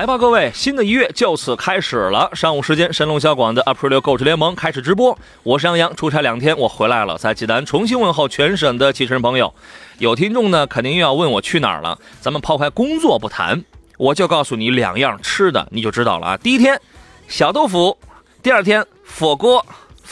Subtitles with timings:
[0.00, 2.30] 来吧，各位，新的一月就此开始了。
[2.32, 5.18] 上午时间，神龙小广的 April 购车联盟开始直播。
[5.42, 9.52] 我是杨洋，出差两天，我回来了，在济南重新问候全省的汽车人朋友。
[9.98, 11.98] 有听众呢，肯定又要问我去哪儿了。
[12.18, 13.62] 咱们抛开工作不谈，
[13.98, 16.36] 我就告诉你两样吃的，你就知道了啊。
[16.38, 16.80] 第一天，
[17.28, 17.94] 小豆腐；
[18.42, 18.82] 第二天，
[19.18, 19.62] 火锅。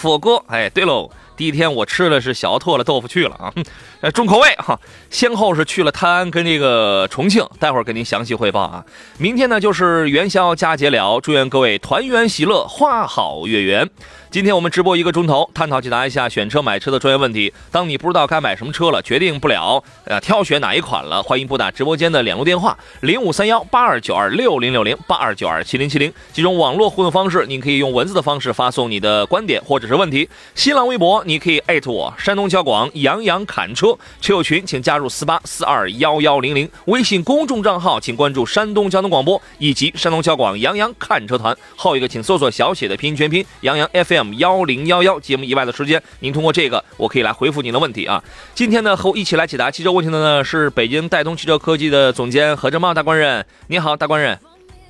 [0.03, 1.11] 火锅，哎，对喽。
[1.39, 3.53] 第一天我吃的是小拓了豆腐去了啊，
[4.01, 4.79] 呃， 重口味哈。
[5.09, 8.85] 先后是去了泰安跟这个重庆，待会儿给您详细汇报啊。
[9.19, 13.89] 明天呢就是元宵佳节了，祝愿各位团圆喜乐，花好月圆。
[14.31, 17.51] 今天我们直播一个钟头，探讨解答一下选车买车的专业问题。
[17.71, 26.13] 当你不知道该买什么车了，决定不了，呃，挑选哪一款了，欢迎拨打直播间的两路电话零五三幺八二九二六零六零八二九二七零七零。
[26.31, 30.29] 几种网络互动方式，您可以用文字的方式发送你的观点或者是问题。
[30.55, 36.69] 新浪微博你可以艾特我山东交广杨洋侃车车友群，请加入四八四二幺幺零零。
[36.85, 41.57] 微信公众账号请关注山东交通广播以及山东交广杨洋看车团。
[41.75, 44.18] 后一个请搜索小写的拼音全拼杨洋 FM。
[44.39, 48.23] 幺零幺幺节目以外的时间，您通过这个，我可以来回复您的问题啊。
[48.55, 53.45] 今天呢，和我一起来解答汽车问题的呢是北京戴通汽车科技的总监何正茂大官人。
[53.67, 54.39] 你好，大官人。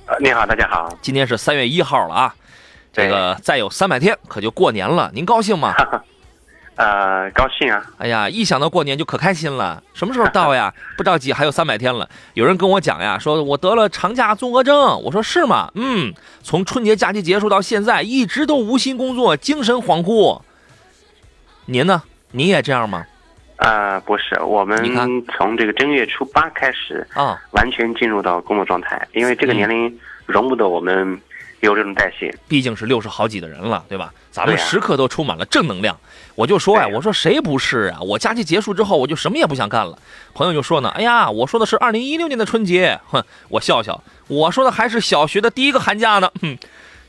[0.05, 0.89] 呃，你好，大家好。
[1.01, 2.35] 今天是三月一号了啊，
[2.91, 5.73] 这个再有三百天可就过年了，您高兴吗？
[6.79, 7.83] 呃，高兴啊！
[7.97, 9.83] 哎呀，一想到过年就可开心了。
[9.93, 10.73] 什么时候到呀？
[10.95, 12.09] 不着急，还有三百天了。
[12.35, 14.77] 有人跟我讲呀，说我得了长假综合症。
[15.03, 15.69] 我说是吗？
[15.75, 20.39] 嗯，从春节假期结束到现在，一直都无心工作，精神恍惚。
[21.65, 22.01] 您呢？
[22.31, 23.05] 您也这样吗？
[23.57, 24.81] 啊，不是，我们
[25.35, 31.19] 从这个正月初八开始啊，完全进入到工作状态，因为这个年龄容不得我们
[31.61, 32.33] 有这种代谢。
[32.47, 34.13] 毕竟是六十好几的人了，对吧？
[34.31, 35.97] 咱们时刻都充满了正能量。
[36.35, 37.99] 我就说呀，我说谁不是啊？
[38.01, 39.97] 我假期结束之后，我就什么也不想干了。
[40.33, 46.31] 朋友就说呢，哎呀，我说的是二零一六年的春节，哼，我笑笑，我说的还是小学的第一个寒假呢。
[46.41, 46.57] 哼，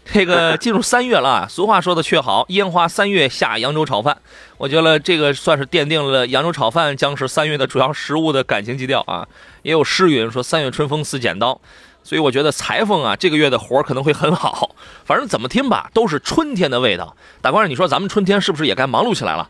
[0.04, 4.16] 这个 进入三月了，俗话说的却好，烟花三月下扬州炒饭。
[4.56, 9.28] 我觉得这个算是奠定了扬州炒饭将是三月的主要食物的感情基调啊。
[9.62, 11.60] 也有诗云说三月春风似剪刀。
[12.02, 14.74] 所以我觉得裁缝啊，这个月的活可能会很好。
[15.04, 17.16] 反正怎么听吧，都是春天的味道。
[17.40, 19.48] 大官人，你说咱们春天是不是也该忙碌起来了？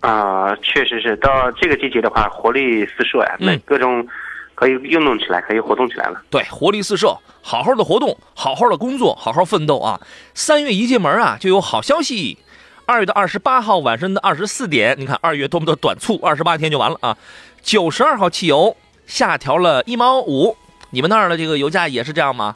[0.00, 1.16] 啊，确实是。
[1.16, 4.06] 到这个季节的话，活力四射呀，那各种
[4.54, 6.20] 可以运动起来，可以活动起来了。
[6.30, 10.00] 对，活力四射，好好的活动，好好的工作，好好奋斗啊！
[10.34, 12.38] 三月一进门啊，就有好消息。
[12.86, 17.16] 二月的二十八号晚上的二十四点，你看二月多么的短促，二十八天就完了啊！
[17.62, 20.54] 九十二号汽油下调了一毛五。
[20.94, 22.54] 你们那儿的这个油价也是这样吗？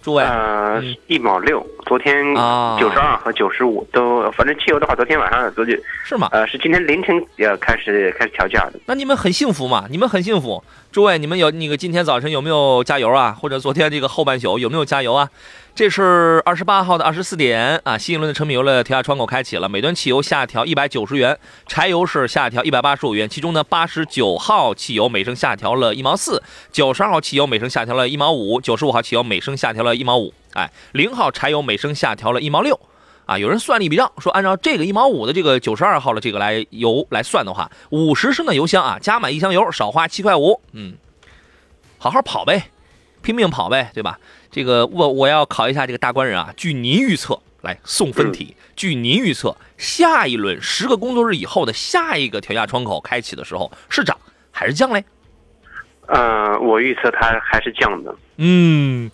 [0.00, 2.24] 诸位，呃，一毛六，昨天
[2.78, 6.28] 九十二和九十五都，反正汽油的话，昨天晚上昨天是吗？
[6.30, 8.78] 呃，是今天凌晨呃开始开始调价的。
[8.86, 9.86] 那你们很幸福嘛？
[9.90, 10.62] 你们很幸福，
[10.92, 13.36] 诸位，你们有那个今天早晨有没有加油啊？
[13.38, 15.28] 或者昨天这个后半宿有没有加油啊？
[15.74, 17.80] 这是二十八号的二十四点。
[17.84, 32.78] 啊，新一轮的成品油的调价窗口开启了，每吨汽油下调一百九十元，柴油是下调一百八十五元，其中呢，八十九号汽油每升下调了一毛四，九十二号汽油每升下调了一毛五，九十五号汽油每升下调了一毛五，哎，零号柴油每升下调了一毛六，
[33.24, 40.94] 啊，有人算了一笔账，说按照这个一毛五的这个九十二号的这个来油来算的话，五十升的油箱啊，加满一箱油少花七块五，嗯，
[41.96, 42.70] 好好跑呗，
[43.22, 44.18] 拼命跑呗，对吧？
[44.50, 54.16] 这个我我要考一下这个大官人啊，据您预测来送分题，据您预测下一轮十个工作日以后的下一个调价窗口开启的时候是涨
[54.50, 55.04] 还是降嘞？
[56.08, 58.14] 嗯，我预测它还是降的。
[58.38, 59.10] 嗯，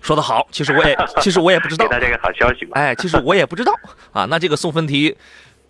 [0.00, 1.86] 说的好，其实我也其实我也不知道。
[1.88, 2.80] 给大家一个好消息吧。
[2.80, 3.72] 哎，其实我也不知道
[4.12, 4.24] 啊。
[4.26, 5.16] 那这个送分题。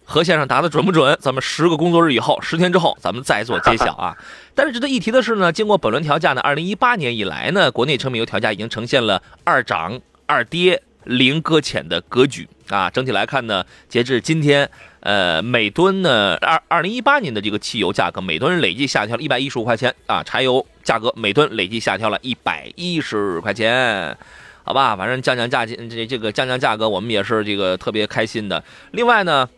[0.07, 1.17] 何先生答的准不准？
[1.19, 4.17] 咱们十个工作日以后，十天之后，咱们再做揭晓啊！
[4.55, 12.91] 但是值得一提的是呢，经过本轮调价呢，二零一八年以来呢，国内成品油调价已经呈现了二涨二跌零搁浅的格局啊。
[12.91, 14.69] 整体来看呢，截至今天，
[15.01, 24.17] 呃，每吨呢，二二零一八年的这个汽油价格每吨累计下调了一百一十五块钱啊，柴油价格每吨累计下调了一百一十块钱，
[24.65, 28.63] 好吧，反正降降价这这个降降价格，我们也是这个特别开心的。
[28.93, 29.49] 另外呢。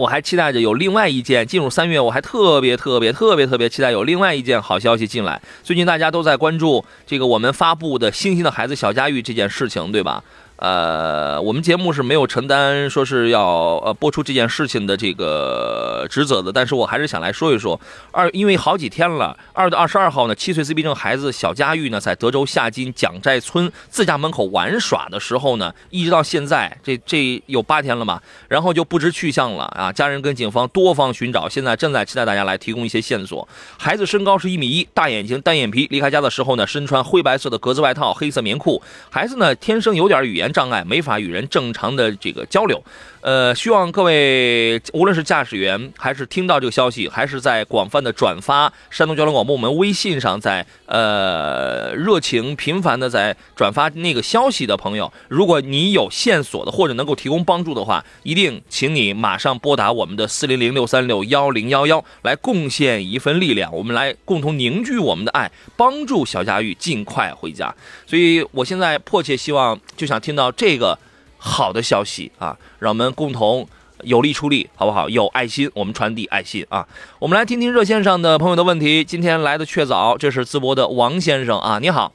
[0.00, 5.38] 我还期待着有另外一件进入三月，我还特别特别特别特别期待有另外一件好消息进来。
[5.62, 10.24] 最近大家都在关注这个我们发布的《星星的孩子小佳玉》这件事情，对吧？
[10.60, 17.80] 呃，我们节目是没有承担说是要呃播出这件事情的这个职责的，但是我还是想来说一说
[18.12, 33.48] 二，因为好几天了，二月二十二号呢，七岁自闭症孩子小佳玉呢，在德州夏津蒋寨村自家门口玩耍的时候呢，一直到现在这这有八天了嘛，然后就不知去向了啊，家人跟警方多方寻找，现在正在期待大家来提供一些线索。
[33.78, 38.82] 孩子身高是一米一，大眼睛，单眼皮，离开家的时候呢，身穿灰白色的格子外套，黑色棉裤。
[39.08, 40.49] 孩子呢，天生有点语言。
[40.52, 42.82] 障碍没法与人正常的这个交流，
[43.20, 67.72] 呃，希望各位无论是驾驶员还是听到这个消息，还是在广泛的转发山东交通广播我们微信上，在呃热情频繁的在转发那个消息的朋友，如果你有线索的或者能够提供帮助的话，一定请你马上拨打我们的四零零六三六幺零幺幺来贡献一份力量，我们来共同凝聚我们的爱，帮助小佳玉尽快回家。
[68.04, 70.40] 所以我现在迫切希望，就想听到。
[70.40, 70.98] 到这个
[71.42, 73.66] 好的消息啊，让我们共同
[74.02, 75.08] 有力出力，好不好？
[75.08, 76.86] 有爱心，我们传递爱心啊！
[77.18, 79.02] 我们来听听热线上的朋友的问题。
[79.02, 82.12] 今天来的确早，这是淄博的王先生啊，你好。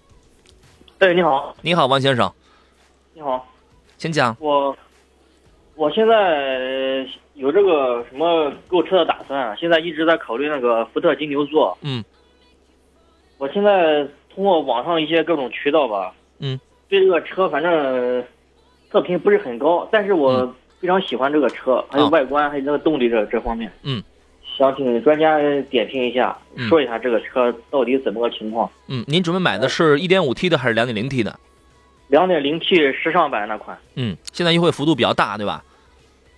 [1.00, 2.32] 哎，你好，你好，王先生。
[3.16, 3.46] 你好，
[3.98, 4.38] 请讲。
[4.40, 4.78] 我
[5.76, 11.76] 我现在有这个什么购车的打算，现在一直在考虑那个福特金牛座。
[11.82, 12.04] 嗯。
[13.38, 16.14] 我现在通过网上一些各种渠道吧。
[16.40, 16.60] 嗯。
[16.88, 18.24] 对这个车，反正
[18.92, 23.72] 测评不是很高，但是我非常喜欢这个车，还有外观，还有那个动力这这方面。
[23.84, 24.02] 嗯，
[24.58, 25.38] 想请专家
[25.70, 26.38] 点评一下，
[26.70, 28.70] 说一下这个车到底怎么个情况。
[28.88, 31.38] 嗯，您准备买的是一点五 T 的还是两点零 T 的？
[32.08, 33.78] 两点零 T 时尚版那款。
[33.96, 35.64] 嗯，现在优惠幅度比较大，对吧？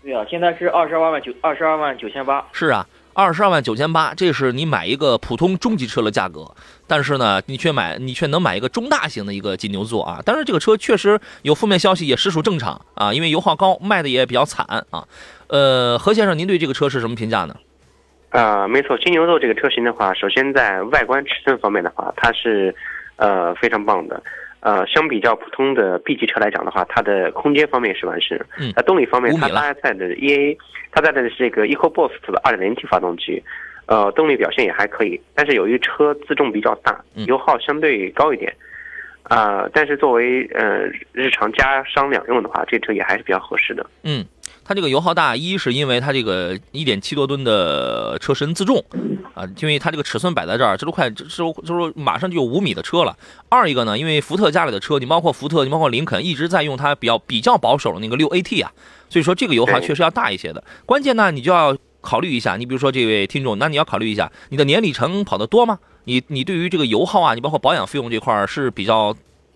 [0.02, 2.46] 对啊，现在是二十二万九，二十二万九千八。
[2.54, 2.88] 是啊。
[3.18, 6.54] 二十二万九千八，这是你买一个普通中级车的价格，
[6.86, 10.22] 但是呢，你却买你却能买一个中大型的一个金牛座啊！
[10.24, 15.08] 但是这个车确实有负面消息，也实属正常啊，因为油耗高，卖的也比较惨啊。
[15.48, 17.56] 呃，何先生，您对这个车是什么评价呢？
[18.30, 22.76] 啊，没错，金牛座这个车型的话，首先在外观尺寸方面的话，它是
[23.16, 24.22] 呃非常棒的。
[24.68, 28.38] 呃，相比较普通的 B 级车来讲的话，它的空间方面是完胜。
[28.60, 30.58] 嗯，那动力方面，它搭载的 EA，
[30.92, 33.42] 它载的是这个 EcoBoost 的 2.0T 发动机，
[33.86, 35.22] 呃，动力表现也还可以。
[35.34, 38.54] 但是由于车自重比较大，油耗相对高一点，
[39.24, 43.86] 啊，但是作为呃日常家商两用的话，这车也还是比较合适的。
[44.04, 44.26] 嗯。
[44.68, 48.84] 它这个油耗大，一是因为它这个一点七多吨的车身自重，
[49.34, 53.18] 啊，因为它这个尺寸摆在这儿，这都快，这这就是马上就有五米的车了。
[53.48, 58.70] 二一个呢，因为福特家里的车，你包括福特，你包括林肯，一直在用它比较比较保守的那个六 AT 啊，
[59.10, 60.62] 所以说这个油耗确实要大一些的。
[60.86, 65.80] 关键呢，你就要考虑一下，你比如说这位听众，那你要考虑一下，你的年里程跑得多吗？
[66.04, 69.16] 你你对于这个油耗啊，你包括保养费用这块是比较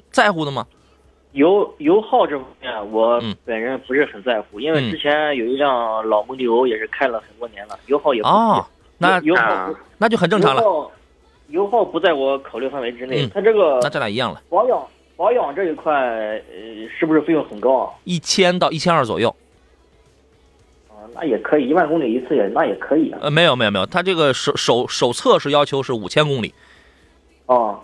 [0.10, 0.66] 在乎的吗？
[1.34, 8.34] 油油耗这方面，我本人不是很在乎，因为之前有一辆老蒙迪欧也是开了很多年了，油耗也不低。
[8.98, 10.92] 那油耗那就很正常了。
[11.48, 13.26] 油耗不在我考虑范围之内。
[13.28, 14.42] 它这个那咱俩一样了。
[14.50, 14.82] 保养
[15.16, 16.42] 保养这一块，呃，
[17.00, 17.94] 是不是费用很高啊？
[18.04, 19.34] 一千到一千二左右。
[20.90, 23.20] 啊，那也可以，一万公里一次也那也可以啊。
[23.22, 26.54] 呃，没有没有没有，它这个手手手册是要求是五千公里。
[27.46, 27.80] 哦。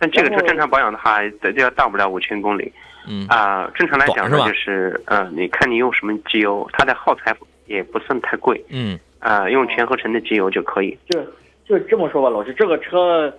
[0.00, 2.72] 但这个车正常保养的话，得要到不了五千公里。
[3.06, 7.34] 嗯啊，正常来讲呢，就是嗯，你看你用什么机油，它的耗材
[7.66, 8.62] 也不算太贵。
[8.70, 10.96] 嗯啊，用全合成的机油就可以。
[11.08, 11.22] 就
[11.66, 13.32] 就这么说吧，老师，这个车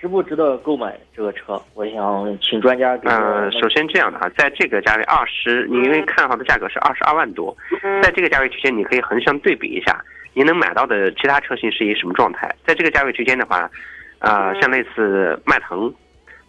[0.00, 0.98] 值不值得购买？
[1.16, 2.98] 这个车，我想请专家。
[3.04, 7.56] 嗯，首先这样的哈，在这个价位二十，你因为看好的价格是二十二万多，
[8.02, 10.00] 在这个价位区间，你可以横向对比一下，
[10.34, 12.52] 你能买到的其他车型是一什么状态？
[12.64, 13.70] 在这个价位区间的话。
[14.18, 15.92] 啊，像类似迈腾，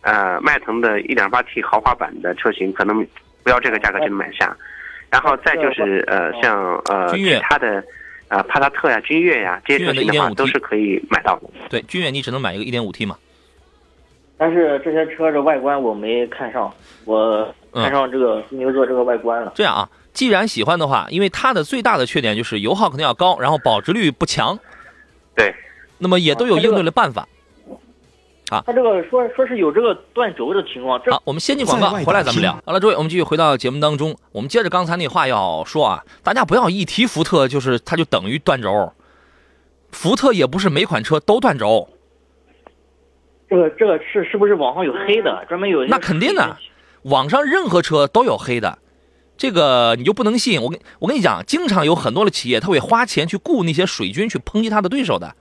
[0.02, 3.06] 呃，迈腾的 1.8T 豪华版的车型，可能
[3.44, 4.56] 不要这个价格就能买下。
[5.12, 7.84] 然后再就是呃，像呃其他的，
[8.28, 11.50] 呃帕萨特呀、君越呀这些车型的话，都是可以买到的。
[11.70, 13.18] 对，君越你只能买一个 1.5T 嘛。
[14.38, 16.72] 但是这些车的外观我没看上，
[17.06, 19.52] 我看上这个金牛座这个外观了。
[19.56, 24.58] 这样啊，既然喜欢的话，因为它的最大的缺点就是油耗肯定要高，然后保值率不强。
[25.36, 25.54] 对。
[25.98, 27.24] 那么也都有应对的办法。
[27.24, 27.28] 啊，
[28.50, 31.00] 他这个说说是有这个断轴的情况。
[31.10, 32.60] 好，我们先进广告，回来咱们聊。
[32.66, 34.16] 好了，诸位，我们继续回到节目当中。
[34.32, 38.94] 我们接着刚才那话要说啊，大家不要一提福特就是它就等于断轴，
[39.92, 41.90] 福特也不是每款车都断轴。
[43.50, 45.84] 这个这个是是不是网上有黑的，专门有？
[45.86, 46.58] 那肯定的，
[47.04, 48.78] 网上任何车都有黑的，
[49.38, 50.62] 这个你就不能信。
[50.62, 55.36] 我跟我跟你讲，经常有很多的企业他会花钱去雇那些水军去抨击他的对手的。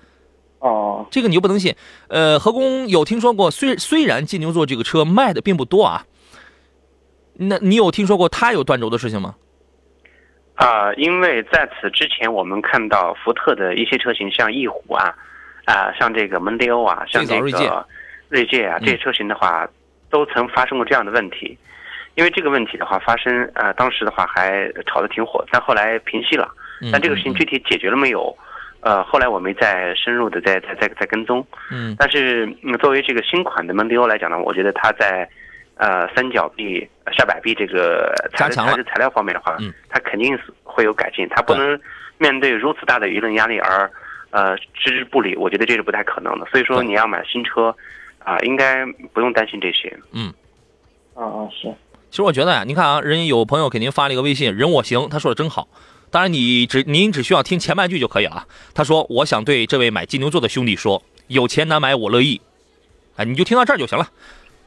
[0.60, 1.74] 哦，这个你就不能信。
[2.08, 6.04] 呃，何工有听说过，虽虽然金牛座这个车卖的并不多啊，
[7.34, 9.36] 那你有听说过它有断轴的事情吗？
[10.54, 15.14] 啊，因为在此之前，我们看到福特的一些车型，像翼虎啊，
[15.64, 17.40] 啊，像这个蒙迪欧啊，像这个
[18.28, 19.68] 锐界啊，这些车型的话，
[20.10, 21.56] 都曾发生过这样的问题。
[22.16, 26.52] 因为这个问题的话发生，呃，当时的话还炒得挺火，但后来平息了。
[26.90, 28.36] 但这个事情具体解决了没有？
[28.80, 31.46] 呃，后来我没再深入的再再再再跟踪。
[31.70, 31.94] 嗯。
[31.98, 32.46] 但是
[32.80, 35.28] 作为这个新款的蒙迪欧来讲呢，我觉得它在。
[35.80, 36.80] 呃，三角臂、
[37.16, 41.24] 下摆臂这个材材质材料方面的话，嗯，它肯定是会有改进。
[41.28, 41.80] 它不能
[42.18, 43.88] 面对如此大的舆论压力而
[44.30, 46.44] 呃置之不理，我觉得这是不太可能的。
[46.46, 47.72] 所以说，你要买新车
[48.24, 49.96] 啊，应该不用担心这些。
[50.12, 50.34] 嗯，
[51.14, 51.72] 啊啊行。
[52.10, 55.68] 其实我觉得呀，你看啊，人家有朋友给您发了一个微信，人我行，他说的真好。
[56.10, 58.46] 当然，你只您只需要听前半句就可以了。
[58.74, 62.40] 他说：“我想对这位买金牛座的兄弟说，有钱难买我乐意。”
[63.16, 64.08] 哎，你就听到这儿就行了。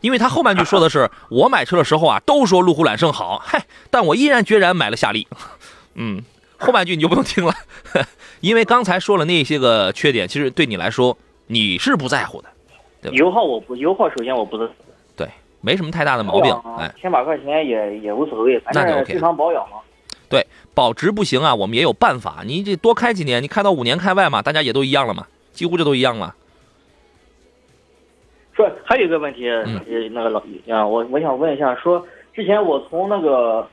[0.02, 5.28] 因为他后半句说的是， 我买车的时候啊，都说路虎揽胜好，嗨，但我毅然决然买了夏利。
[5.96, 6.22] 嗯，
[6.58, 7.54] 后半句你就不用听了，
[8.42, 11.18] 因为刚才说了那些个缺点，其实对你来说
[11.48, 12.50] 你是不在乎的，
[13.02, 13.18] 对吧？
[13.18, 14.70] 油耗我不，油耗首先我不是，
[15.16, 15.28] 对，
[15.62, 19.78] 没什么太大的毛病，哎，千把块钱也也无所谓，反正正常保养嘛。
[20.32, 26.34] 对，保值不行啊，我们也有办法，你这多开几年，你开到五年开外嘛，大家也都一样了嘛，几乎这都一样了。
[28.56, 29.50] 说还有一个问题，
[30.12, 33.68] 那个老啊，我我想问一下，说之前我从那个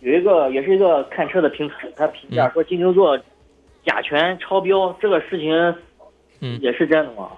[0.00, 3.18] 有一个也是一个看车的平台，他评价说金牛座
[3.84, 5.52] 甲醛超标，这个事情，
[6.40, 7.28] 嗯，也是真的吗？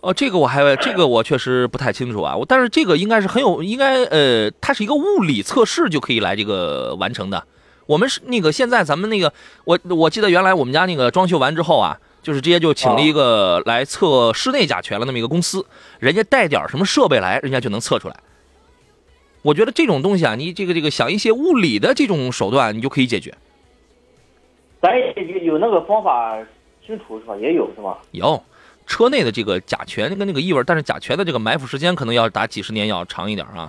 [0.00, 7.44] 哦，这个我还这个我确实不太清楚啊，我但是这个应该是很有，应该呃，它是一个物理测试就可以来这个完成的。
[7.92, 9.32] 我们是那个现在咱们那个，
[9.64, 11.98] 我我记得原来我们家那个装修完之后啊。
[12.22, 15.66] 就是直接就请了一个来测室内甲醛了那么一个公司，
[15.98, 18.14] 人家带点什么设备来，人家就能测出来。
[19.42, 23.34] 我觉得这种东西啊，你这个这个想一些物理的这种手段，你就可以解决。
[24.80, 26.38] 咱有有那个方法
[26.86, 27.34] 清除是吧？
[27.38, 27.98] 也有是吧？
[28.12, 28.40] 有，
[28.86, 33.68] 车内的这个甲醛跟那个异味，但是甲醛的这个埋伏时间可能要打几十年要长一点啊。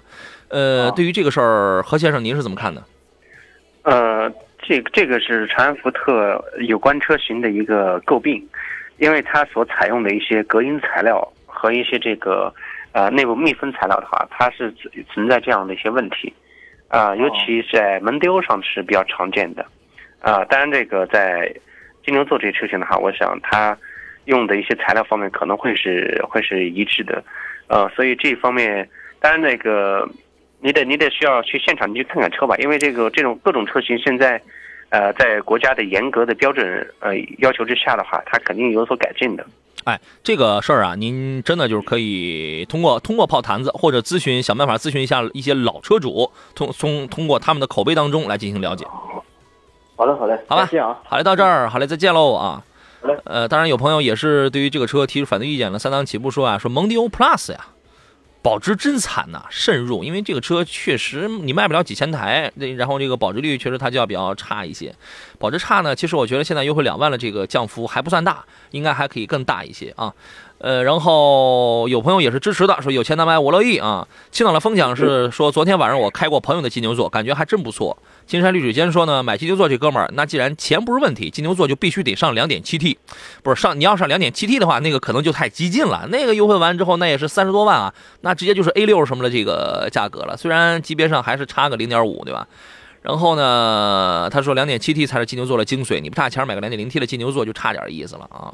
[0.49, 2.83] 呃，对于这个事儿，何先生您是怎么看的？
[3.83, 4.31] 呃。
[4.65, 8.41] 这这个是长安福特有关车型的一个诟病，
[8.97, 12.49] 因为它所采用的一些隔音材料和一些这个
[12.93, 14.73] 呃内部密封材料的话，它是
[15.09, 16.33] 存在这样的一些问题，
[16.87, 19.65] 啊，尤其在蒙迪欧上是比较常见的，
[20.21, 21.53] 啊，当然这个在
[22.05, 23.77] 金牛座这些车型的话，我想它
[24.27, 27.21] 用的一些材料方面可能会是会是一致的，
[27.67, 28.87] 呃，所以这方面
[29.19, 30.09] 当然那个。
[30.63, 34.41] 你得你得需要去现场你去看看车吧，因为这个这种各种车型现在，
[34.89, 36.65] 呃，在国家的严格的标准
[37.01, 39.45] 呃要求之下的话，它肯定有所改进的。
[39.83, 48.85] 哎，这个事儿啊，您真的就是可以通过通过泡坛子或者咨询想办法咨询一下一些老车主，通通通过他们的口碑当中来进行了解。
[49.97, 50.97] 好嘞，好嘞，好吧，谢啊。
[51.03, 52.63] 好嘞，到这儿，好嘞，再见喽啊。
[53.01, 53.17] 好嘞。
[53.25, 57.59] 呃，当然有朋友也是对于这个车提出反对意见了，三档起步说啊，说蒙迪欧 Plus 呀。
[58.43, 64.93] 保值真惨呐，慎入，因为这个车确实你卖不了几千台，然后这个保值率确实它就要比较差一些。
[65.39, 70.13] 保值差呢，其实我觉得现在优惠两万的这个降幅还不算大，应该还可以更大一些啊。
[70.63, 74.07] 呃，然后有朋友也是支持的，说有钱难买我乐意啊。
[74.31, 77.97] 青岛的风奖是说，昨天晚上我开过朋友的金牛座，感觉还真不错。
[78.25, 82.97] 金山绿水间说呢，买金牛座这哥们儿，那既然钱不是问题，金牛座就必须得上两点七 T，
[83.43, 86.07] 不是上你要上两点七 T 的话，那个可能就太激进了。
[86.09, 90.37] 那个优惠完之后，那也是三十多万啊，那直接就是 A 六什么的这个价格了。
[90.37, 92.47] 虽然级别上还是差个零点五，对吧？
[93.01, 98.53] 然后呢，他说两点七 T 才是金牛座的精髓，你不差钱买个两点零 T 的金牛座就差点意思了啊。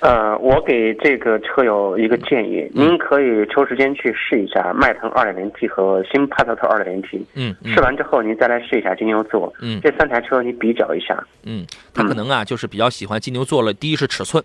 [0.00, 7.20] 呃，我给这个车友一个建议，您可以抽时间去试一下迈腾 2.0T 和新帕萨特 2.0T。
[7.34, 9.52] 嗯，试完之后您再来试一下金牛座。
[9.60, 11.20] 嗯，这三台车你比较一下。
[11.42, 13.72] 嗯，他可能啊就是比较喜欢金牛座了。
[13.72, 14.42] 第一是尺寸，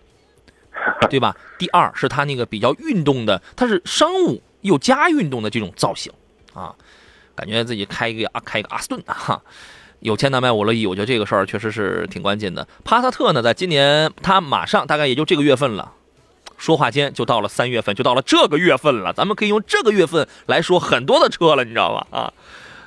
[1.07, 1.35] 对吧？
[1.59, 6.11] 第二是它那个比较运动的，它是商务又加运动的这种造型
[6.55, 6.73] 啊，
[7.35, 9.39] 感觉自己开一个啊开一个阿斯顿哈。
[10.03, 12.67] 有钱难买我乐意，我觉得这个事儿确实是挺关键的。
[12.83, 15.93] 帕萨特呢，在今年它马上大概也就这个月份了，
[16.57, 19.13] 说话间就到了三月份，就到了这个月份了。
[19.13, 22.07] 咱们可以用这个月份来说很多的车了，你知道吧？
[22.11, 22.33] 啊，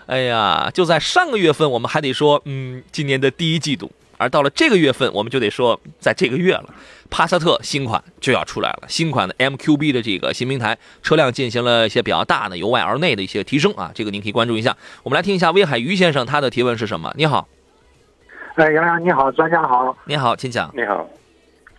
[0.06, 6.74] 哎呀，就在上个月份，我们还得说，嗯，今年的第一季度而到了这个月份，我们就得说，在这个月了，
[7.10, 8.82] 帕萨特新款就要出来了。
[8.88, 14.76] 新款的 MQB 的这个新平台车辆进行了一些比较大的由外而内的一些提升啊，这个您可以关注一下。
[15.02, 17.12] 我们来听一下威海于先生他的提问是什么？
[17.16, 17.46] 你好，
[18.54, 19.96] 哎，杨洋你好，专家好。
[20.04, 20.70] 你好，请讲。
[20.74, 21.08] 你好，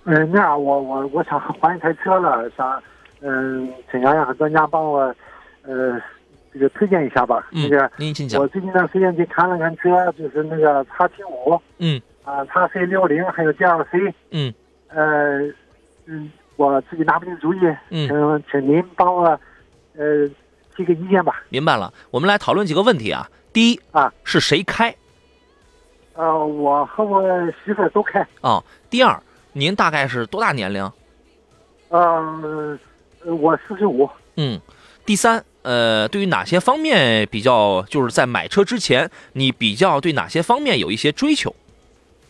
[0.06, 2.82] 嗯，那样我我我想换一台车了，想
[3.22, 5.14] 嗯，请杨洋和专家帮我
[5.64, 6.00] 呃
[6.54, 7.48] 这个推荐一下吧。
[7.52, 8.48] 嗯那个，您请讲我。
[8.48, 14.54] 最近段时间去看了看车，就是那个叉七五嗯啊，叉 C 六零还有 GLC，嗯
[14.90, 15.40] 呃
[16.08, 19.24] 嗯，我自己拿不定主意，嗯，请请您帮我
[19.96, 20.28] 呃
[20.76, 21.42] 提个意见吧。
[21.48, 21.94] 明白了。
[22.12, 23.30] 我们来讨论几个问题啊。
[23.54, 24.94] 第一啊，是谁开
[26.16, 27.24] 呃，我和我
[27.64, 29.18] 媳妇都开，啊、第二，
[29.54, 30.92] 您大概是多大年龄？
[31.88, 32.78] 呃，
[33.24, 34.10] 我四十五。
[34.36, 34.60] 嗯，
[35.06, 41.56] 第三，呃，对于哪些方面比较，就是在买车之前，你比较对哪些方面有一些追求？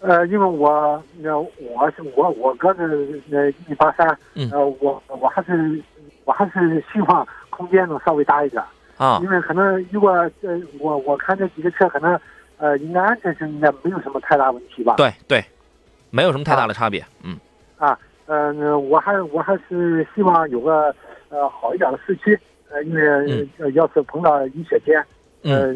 [0.08, 5.84] 呃，因为我那我是我我个子呃一米八三，嗯呃，我我还是
[6.24, 8.64] 我还是希望空间能稍微大一点，
[8.96, 10.12] 啊因为可能如果
[10.44, 12.18] 呃我我看这几个车可能
[12.58, 14.94] 呃应该安全性应该没有什么太大问题吧。
[14.96, 15.44] 对对，
[16.10, 17.04] 没有什么太大的差别。
[17.22, 17.38] 嗯
[17.78, 20.96] 啊，呃，我还我还是希望有个
[21.28, 25.04] 呃好一点的四驱，呃，因为、要是碰到雨雪天，
[25.44, 25.74] 呃，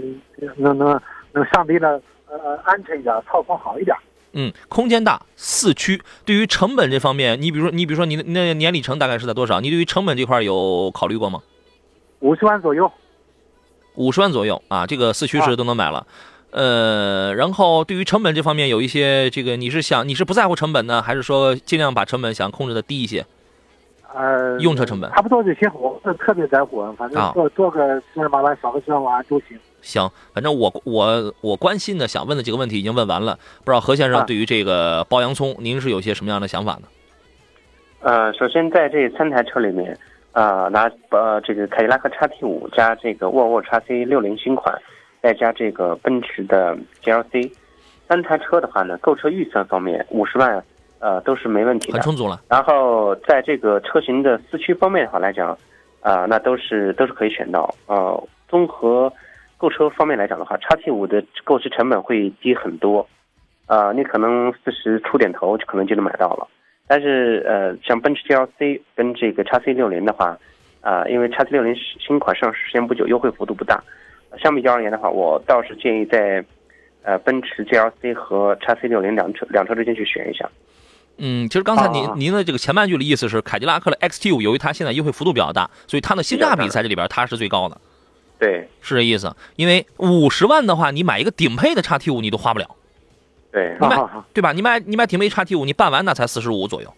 [0.55, 0.97] 能能
[1.33, 3.93] 能相对的呃安全一点，操控好一点。
[4.33, 6.01] 嗯，空间大，四驱。
[6.25, 9.59] 对于成本这方面，你比如说，你比如说你的那年里程大概是在多少？
[9.59, 11.41] 你对于成本这块有考虑过吗？
[12.19, 12.91] 五十万左右，
[13.95, 16.05] 五十万左右啊，这个四驱是都能买了。
[16.51, 23.25] 呃，然后对于成本这方面有一些这个，你是想你是不在乎成本呢，还是说尽量把成本想控制的低一些？
[24.13, 29.57] 呃，用车成本差不多就行，我不是特别在乎，反啊正多多个十万八万，少个十万八万都行。
[29.81, 36.83] 行，反正我我我关心的想问的几个问题已经问完了，不知道何先生啊对于这个包洋葱，您是有些什么样的想法呢？
[38.01, 39.97] 呃，首先在这三台车里面，
[40.31, 44.73] 呃，拿呃这个凯迪拉克 XT 五加这个沃尔沃 XC 六零新款，
[45.21, 47.51] 再加这个奔驰的 GLC，
[48.07, 50.63] 三台车的话呢，购车预算方面五十万，
[50.99, 51.93] 呃都是没问题的。
[51.93, 52.41] 很充足了。
[52.49, 55.57] 然后在这个车型的四驱方面的话来讲，
[56.01, 57.71] 啊、那都是都是可以选到。
[57.85, 59.13] 呃，综合
[59.61, 63.07] 购车方面来讲的话叉 T 五的购置成本会低很多，
[63.67, 66.47] 啊，你可能四十出点头就可能就能买到了。
[66.87, 70.35] 但是呃，像奔驰 GLC 跟这个叉 C 六零的话，
[70.81, 73.83] 啊、因为叉 C 六零新款上市时间不久，优惠幅度不大。
[74.41, 76.43] 相比较而言的话，我倒是建议在
[77.03, 80.49] 呃奔驰 GLC 和叉 C 六零两车两车之间去选一下。
[81.19, 87.79] 嗯，其实刚才您、啊您的这个前半句的意思是，凯迪拉克的 XT 五由于它现在优惠幅度比较大，所以它的性价比在这里边它是最高的，
[88.41, 89.31] 对是这意思。
[89.55, 92.75] 因为五十万的话，你买一个顶配的叉 T 五你都花不了，
[93.51, 93.77] 对。
[93.79, 94.51] 你买好好好，对吧？
[94.51, 96.91] 你买你买顶配叉 T 五，你办完那才四十五左右。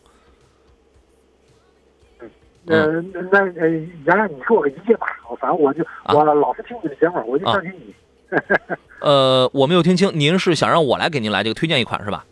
[2.67, 3.69] 嗯，那那呃，
[4.05, 7.93] 杨洋，你给我个意见吧，我反正我就、啊我老是听你的节目，我就相信你。
[9.01, 12.25] 呃，我没有听清，您是想让我来给您来这个推荐一款是吧？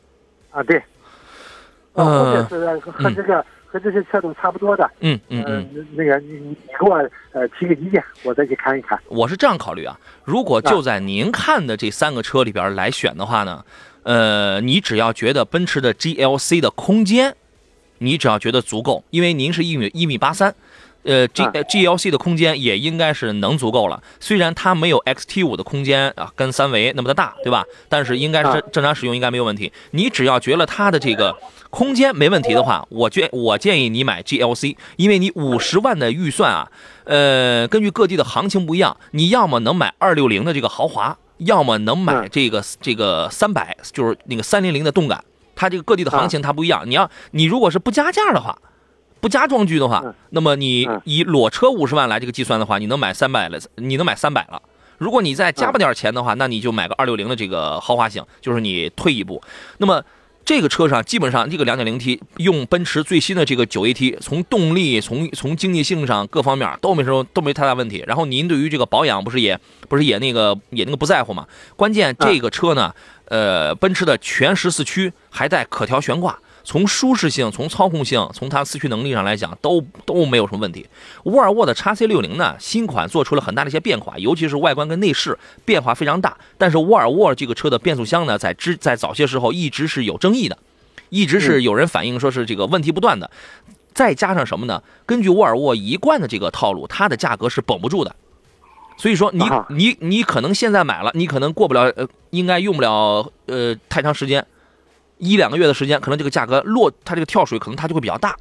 [0.51, 0.81] 啊，对。
[1.93, 4.89] 呃或者是和和这个、和这些车都差不多的。
[4.99, 6.95] 嗯嗯呃嗯，，那个你你你给我
[7.31, 8.99] 呃提个意见，我再去看一看。
[9.07, 13.63] 我是这样考虑啊，如果就在您看的这三个车里边来选的话呢，
[14.03, 17.35] 呃，你只要觉得奔驰的 GLC 的空间，
[17.99, 20.53] 你只要觉得足够，因为您是一米一米八三。
[21.03, 27.65] 呃 GLC 的空间也应该是能足够了，虽然它没有 XT 五的空间啊，跟三维那么的大，对吧？
[27.89, 29.73] 但是应该是正常使用应该没有问题。
[29.89, 31.35] 你只要觉得它的这个
[31.71, 36.69] 空间没问题的话，我建我建议你买 GLC，因为你五十万的预算啊，
[37.05, 45.23] 呃，根据各地的行情不一样，你要么能买二六零的这个豪华，要么能买嗯这个这个三百，就是那个三零零的动感。
[45.55, 48.57] 它这个各地的行情它不一样，你要你如果是不加价的话。
[49.19, 54.59] 不加装具的话嗯，那么你嗯以裸车五十万来这个计算的话，你能买三百了，你能买三百了。
[54.97, 59.39] 如果你再加不点钱的话，那你就买个二六零的这个豪华型，就是你退一步。
[59.77, 60.03] 那么
[60.43, 68.03] 这个车上基本上这个 2.0T 用奔驰最新的这个 9AT，从动力、从从经济性上各方面都没什么都没太大问题。
[68.07, 71.47] 然后您对于这个保养不是也不是也那个也那个不在乎吗？
[71.75, 72.93] 关键这个车呢，
[73.25, 76.37] 呃，奔驰的全时四驱还带可调悬挂。
[76.63, 80.87] 从舒适性、从操控性、从它四驱能力上来讲，都都没有什么问题。
[81.23, 86.37] 沃尔沃的 x C 六零呢，新款做出了很大的一些变化，尤其是外观跟内饰变化非常大。
[86.57, 90.57] 但是沃尔沃这个车的变速箱呢，在之在早些时候一直是有争议的，
[91.09, 93.29] 一直是有人反映说是这个问题不断的。
[93.93, 94.81] 再加上什么呢？
[95.05, 98.15] 根据沃尔沃一贯的这个套路，它的价格是绷不住的。
[98.97, 104.45] 所以说你啊你你可能现在买了，你可能过不了呃，应该用不了呃太长时间，
[105.21, 108.35] 一两个月的时间，可能这个价格落，它这个跳水可能它就会比较大。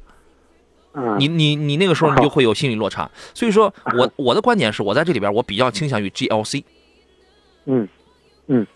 [0.93, 3.09] 嗯，你你你那个时候你就会有心理落差。
[3.33, 6.63] 所以说 我我的观点是我在这里边我比较倾向于 GLC。
[7.65, 7.87] 嗯
[8.47, 8.67] 嗯，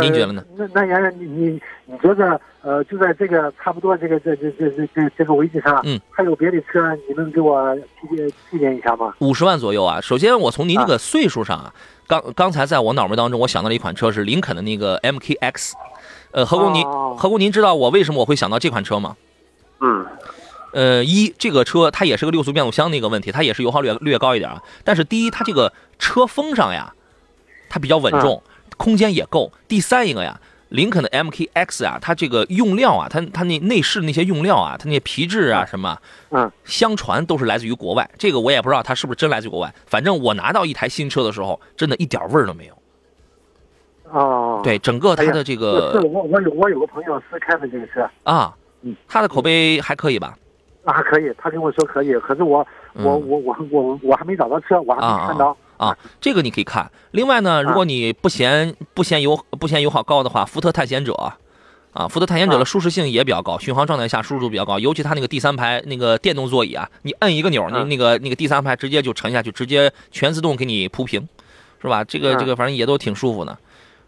[0.00, 0.44] 您觉得呢？
[0.56, 9.14] 那那杨洋，你你你觉得呃，就在这个差不多这个这这这这这这个位置上，嗯，还有别的车，你能给我推荐推荐一下吗？
[9.18, 10.00] 五十万左右啊。
[10.00, 11.74] 首先我从您这个岁数上啊，
[12.06, 15.72] 刚刚才在我脑门当中我想到了一款车是林肯的那个 MKX。
[16.32, 19.16] 呃，何工您哦何工您知道我为什么我会想到这款车吗？
[19.80, 20.06] 嗯
[20.72, 24.62] 呃，一这个车它也是个六速变速箱的一个问题，它也是油耗略略高一点啊。
[24.84, 26.92] 但是第一，它这个车风上呀，
[27.70, 28.42] 它比较稳重，
[28.76, 29.50] 空间也够。
[29.66, 30.38] 第三一个呀，
[30.70, 35.96] 林肯的 MKX 啊，它这个用料啊，它它那内饰那些用料啊，它那些皮质啊什么，
[36.30, 38.08] 嗯，相传都是来自于国外。
[38.18, 39.72] 这个我也不知道它是不是真来自于国外。
[39.86, 42.74] 反正我拿到一台新车的时候，真的一点味儿都没有。
[44.10, 50.36] 哦，对，整个它的这是个我我有我有个朋友是开的这个车，啊嗯，他的口碑还可以吧？
[50.84, 55.48] 啊还可以，他跟我说可以，可是我嗯我我我我我还没找到车，我还没看到。
[55.48, 55.56] 啊，
[56.20, 56.90] 这个你可以看。
[57.12, 61.12] 另外呢，如果你不嫌不嫌油不嫌油耗高的话，福特探险者
[61.92, 71.26] 啊，福特探险者的啊舒适性也比较高，巡航状态下舒适度比较高，尤其它那个第三排那个电动座椅啊，你摁一个钮，你嗯那个那个第三排直接就沉下去，直接全自动给你铺平，
[71.80, 72.04] 是吧？
[72.04, 73.56] 这个嗯这个反正也都挺舒服的。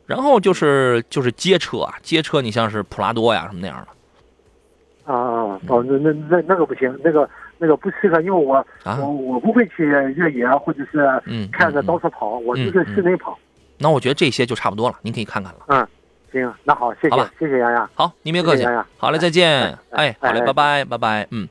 [0.07, 9.85] 然后就是就是街车啊，街车你像是普拉多呀什么那样的啊啊哦，那那那那个不行，那个那个不适合，因为我、啊我，我不会去
[10.17, 13.39] 越野或者是嗯，开着到处跑，我就是室内跑。
[13.79, 15.59] 那我觉得这些就差不多了，您可以看看了。
[15.69, 15.87] 嗯，
[16.33, 17.91] 行，那好，谢谢好吧，谢谢洋洋。
[17.95, 18.87] 好，您别客气谢谢洋洋。
[18.97, 19.79] 好嘞，再见。
[19.91, 21.27] 哎，好嘞，哎拜拜，拜拜。
[21.31, 21.49] 嗯，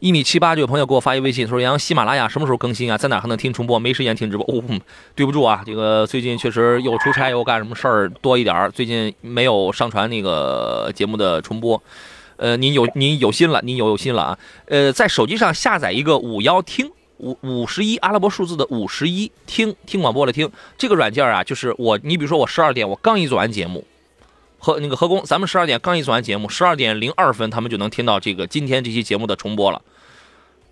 [0.00, 2.98] 一米七八这位朋友给我发一微信，说杨喜马拉雅什么时候更新啊？
[2.98, 3.78] 在哪还能听重播？
[3.78, 4.44] 没时间听直播。
[4.46, 4.80] 哦，嗯
[5.16, 11.82] 对不住啊，这个最近确实又出差又干什么事儿多一点儿，最近没有上传那个节目的重播。
[12.42, 14.38] 呃，您有您有心了，您有有心了啊。
[14.66, 16.90] 呃，在手机上下载一个五幺听。
[17.18, 23.84] 五五十一阿拉伯数字的五十一听听广播的听这个软件啊，就是我，你比如说我十二点我刚一做完节目，
[24.58, 29.80] 和那个何工，咱们十二点刚一做完节目，十二点零二分他们就能听到这个今天这期节目的重播了。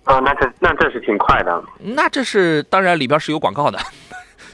[0.03, 1.63] 啊，那这那这是挺快的。
[1.79, 3.79] 那这是当然里边是有广告的，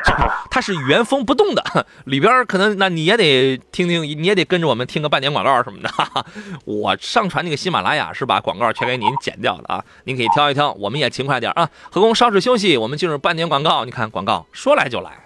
[0.50, 5.88] 它是原封不动的， 里边可能那你也得听听，你也得跟着我们听个半年广告什么的。
[5.88, 6.26] 哈 哈
[6.64, 11.68] 我上传那个喜马拉雅是把广告全给您剪掉了啊，您可以挑一挑，我们也勤快点啊。
[11.90, 13.84] 何工稍事休息，我们进入半年广告。
[13.84, 15.25] 你看广告说来就来。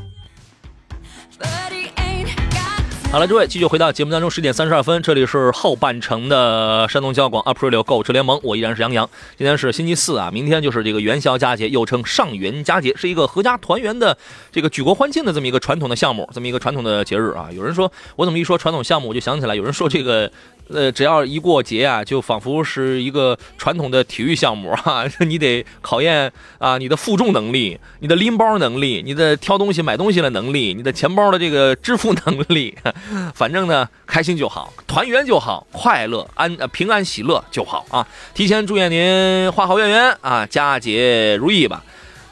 [3.11, 9.09] 好了，诸位，继续回到节目当中，十点三十二分，这里是后半程的山东交广 Aprilio 购车联盟，我依然是杨洋。
[9.37, 14.17] 今天是星期四啊，明天就是这个元宵佳节，又称上元佳节，是一个合家团圆的
[14.49, 17.49] 这个举国欢庆的这么一个传统的项目，这么一个传统的节日啊。
[17.53, 20.31] 有人说，我怎么一说传统项目，我就想起来，有人说这个。
[20.69, 32.75] 呃，只要一过节啊，就仿佛是一个传统的体育项目啊， 你得考验啊你的负重能力、你的拎包能力、你的挑东西、买东西的能力、你的钱包的这个支付能力。
[33.35, 38.07] 反正呢，开心就好，团圆就好，快乐安平安喜乐就好啊！
[38.33, 41.83] 提前祝愿您花好月圆啊，佳节如意吧。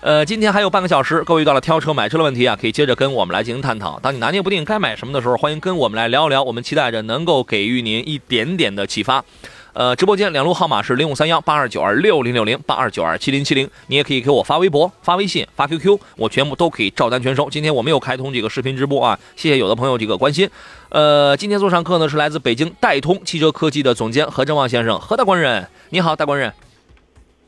[0.01, 3.99] 呃，今天还有半个小时，各位遇到了挑车、买车的问题啊，可以接着跟我们来进行探讨。
[3.99, 9.21] 当你拿捏不定该买什么的时候，欢迎跟我们来聊一聊，我们期待着能够给予您一点点的启发。
[9.73, 17.49] 呃，直播间两路号码是零五三幺八二九二六零六零八二九二七零七零，你也可以给我发微博、发微信、发 QQ，我全部都可以照单全收。
[17.49, 20.49] 今天我没有开通这个视频直播啊，谢谢有的朋友这个关心。
[20.87, 26.53] 呃，今天做上课呢是来自北京戴通汽车科技的总监何正旺先生，何大官人，你好，大官人。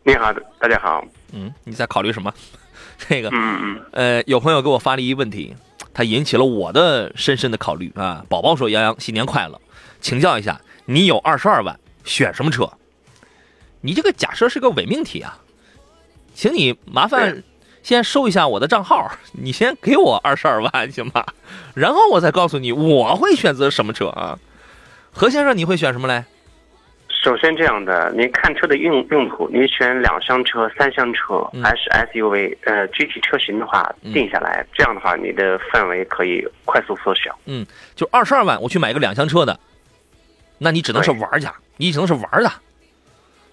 [0.04, 1.06] 你好，大家好。
[1.32, 2.34] 嗯，你在考虑什么？
[2.98, 5.56] 这个，嗯嗯，呃，有朋友给我发了一问题，
[5.94, 8.26] 他引起了我的深深的考虑啊。
[8.28, 9.62] 宝宝说：“杨洋，新年快乐，
[10.00, 12.68] 请教一下，你有二十二万，选什么车？”
[13.82, 15.38] 你这个假设是个伪命题啊，
[16.34, 17.44] 请你麻烦
[17.84, 21.24] 先收一下我的账号， 你先给我二十二万行吗？
[21.76, 24.40] 然后我再告诉你我会选择什么车啊。
[25.12, 26.24] 何先生，你会选什么嘞？
[27.24, 37.38] 首先这样的，您看车的用用途，您选两厢车、三厢车嗯还是 SUV，呃，具体车型的话嗯定下来，这样的话你的范围可以快速缩小。
[37.46, 37.64] 嗯
[37.96, 39.60] 就二十二万，我去买个两厢车的，
[40.58, 42.52] 那你只能是玩家，你只能是玩的，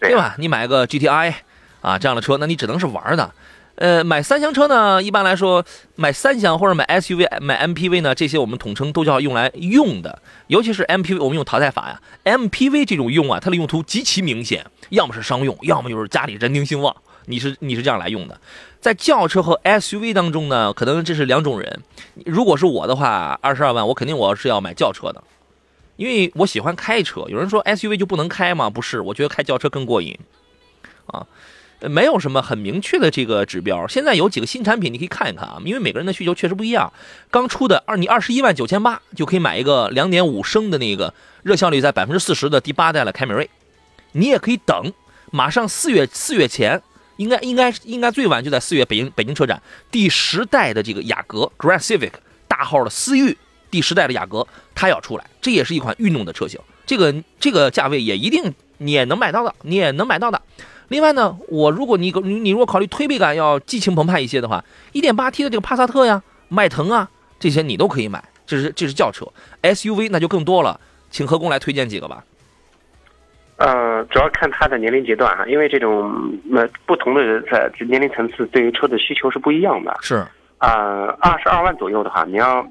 [0.00, 0.34] 对对吧？
[0.38, 1.34] 你买个 GTI
[1.82, 3.30] 啊这样的车，那你只能是玩的。
[3.78, 5.64] 呃，买三厢车呢，一般来说
[5.94, 10.20] 买三厢或者买 SUV、买 MPV 呢，这些我们统称都叫用来用的。
[10.48, 12.00] 尤其是 MPV，我们用淘汰法呀。
[12.24, 16.94] MPV 这种用啊，它的用途极其明显，要么是商用，要么就是家里人丁兴旺，
[17.26, 18.40] 你是你是这样来用的。
[18.80, 21.80] 在轿车和 SUV 当中呢，可能这是两种人。
[22.26, 25.22] 如果是我的话，二十二万，我肯定我是要买轿车的，
[25.94, 27.24] 因为我喜欢开车。
[27.28, 28.68] 有人说 SUV 就不能开吗？
[28.68, 30.18] 不是，我觉得开轿车更过瘾，
[31.08, 31.26] 啊。
[31.80, 33.86] 没有什么很明确的这个指标。
[33.86, 36.92] 现在有几个新产品，你可以看一看啊，因为每个人的需求确实不一样。
[37.30, 43.48] 刚出的二，你二十一万九千八就可以买一个两点五升的那个热效率在百分之四十的第八代的凯美瑞。
[44.10, 44.92] 你也可以等，
[45.30, 46.82] 马上四月四月前，
[47.16, 52.10] 应该应该应该最晚就在四月北京北京车展第十代的这个雅阁 Grand Civic
[52.48, 53.38] 大号的思域
[53.70, 54.44] 第十代的雅阁
[54.74, 56.58] 它要出来，这也是一款运动的车型。
[56.84, 60.42] 这个这个价位也一定你也能买到的，你也能买到的。
[60.88, 69.26] 另外呢，我如果你你你如果考虑推背感要激情澎湃一些的话，1.8T 的这个帕萨特呀、迈腾啊这些你都可以买，这是这是轿车
[69.62, 72.24] ，SUV 那就更多了，请何工来推荐几个吧。
[73.56, 79.96] 呃，主要看他的年龄阶段哈，因为这种呃不同的人在年龄层次对于车的需求是不一样的。
[80.00, 80.14] 是，
[80.58, 82.64] 啊，二十二万左右的话，你要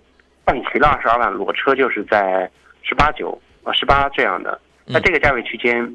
[0.46, 2.50] 办齐了二十二万，裸车就是在
[2.84, 5.94] 十八九啊十八这样的，那这个价位区间，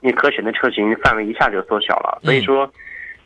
[0.00, 2.18] 你可选的车型范围一下就缩小了。
[2.22, 2.70] 所以说，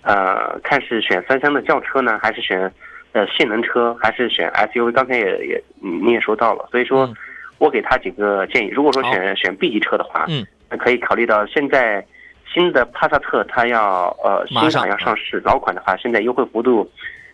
[0.02, 2.70] 呃，看是选三厢的轿车呢，还是选
[3.12, 4.92] 呃性能车，还是选 SUV？
[4.92, 7.12] 刚才也也你也说到了，所以说，
[7.58, 8.68] 我给他几个建议。
[8.68, 12.04] 如果说选选 B 级车的话，嗯，那可以考虑到现在
[12.52, 16.90] 新的帕萨特它要呃新款要上市，老款的话现在优惠幅度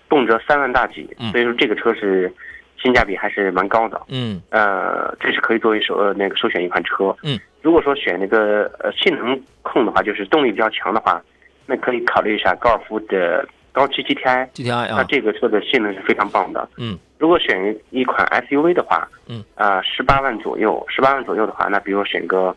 [0.08, 2.32] 动辄三万大几，嗯所以说这个车是
[2.82, 4.00] 性价比还是蛮高的。
[4.08, 7.14] 嗯呃，这是可以作为首呃那个首选一款车。
[7.22, 11.22] 嗯，如果说选那个呃性能控的话，就是动力比较强的话，
[11.66, 14.48] 那可以考虑一下高尔夫的高七 GTI。
[14.52, 16.68] ，GTI 那啊，这个车的性能是非常棒的。
[16.78, 22.54] 嗯，如果选一款 SUV 的话，嗯，啊，十八万左右，十八万左右的话，那比如选个，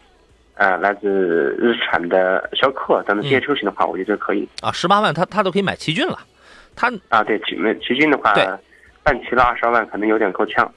[0.56, 4.48] 呃，来自日产的逍客等等这些车型的话，我觉得可以。
[4.62, 6.18] 啊，十八万他他都可以买奇骏了，
[6.76, 8.34] 他啊，对，奇骏奇骏的话
[9.04, 10.72] 对，办齐了二十二万，可能有点够呛。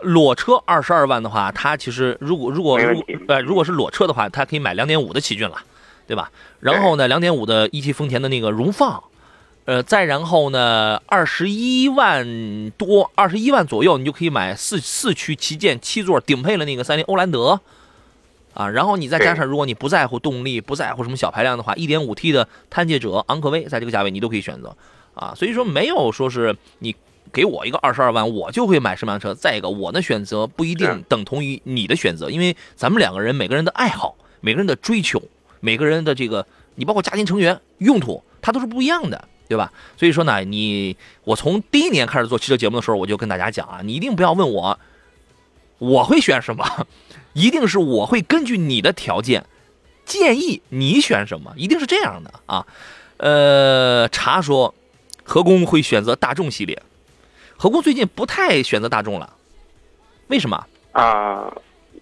[0.00, 2.78] 裸车二十二万的话，它其实如果如果
[3.28, 5.56] 呃如果是裸车的话，它可以买两点五的奇骏了，
[6.06, 6.30] 对吧？
[6.60, 9.02] 然后呢，两点五的一汽丰田的那个荣放，
[9.64, 17.60] 呃，再然后呢，二十一万多，二十一万左右，你就可以买四四驱旗舰七座顶配的那个三菱欧蓝德。
[18.54, 24.76] 啊，然后你再加上，如果你不在乎动力，不在乎什么小排量的话，一点五 T 的探界者、昂科威，在这个价位你都可以选择
[25.14, 25.32] 啊。
[25.36, 26.96] 所以说没有说是你
[27.32, 29.34] 给我一个二十二万，我就会买什么样的车。
[29.34, 35.22] 再一个，我的选择不一定等同于你的选择，因为咱们两个人每个人的爱好、每个人的追求、
[35.60, 39.28] 每个人的这个，你包括家庭成员用途，它都是不一样的。
[39.48, 39.72] 对吧？
[39.96, 44.78] 所以说呢，你我从第一年开始做汽车节目的时候，我就跟大家讲啊，你一定不要问我
[45.78, 46.86] 我会选什么，
[47.32, 49.46] 一定是我会根据你的条件
[50.04, 52.66] 建议你选什么，一定是这样的啊。
[53.16, 54.74] 呃，茶说
[55.24, 56.82] 何工会选择大众系列，
[57.58, 59.28] 何工最近不太选择大众了，
[60.28, 60.64] 为什么？
[60.92, 61.52] 啊、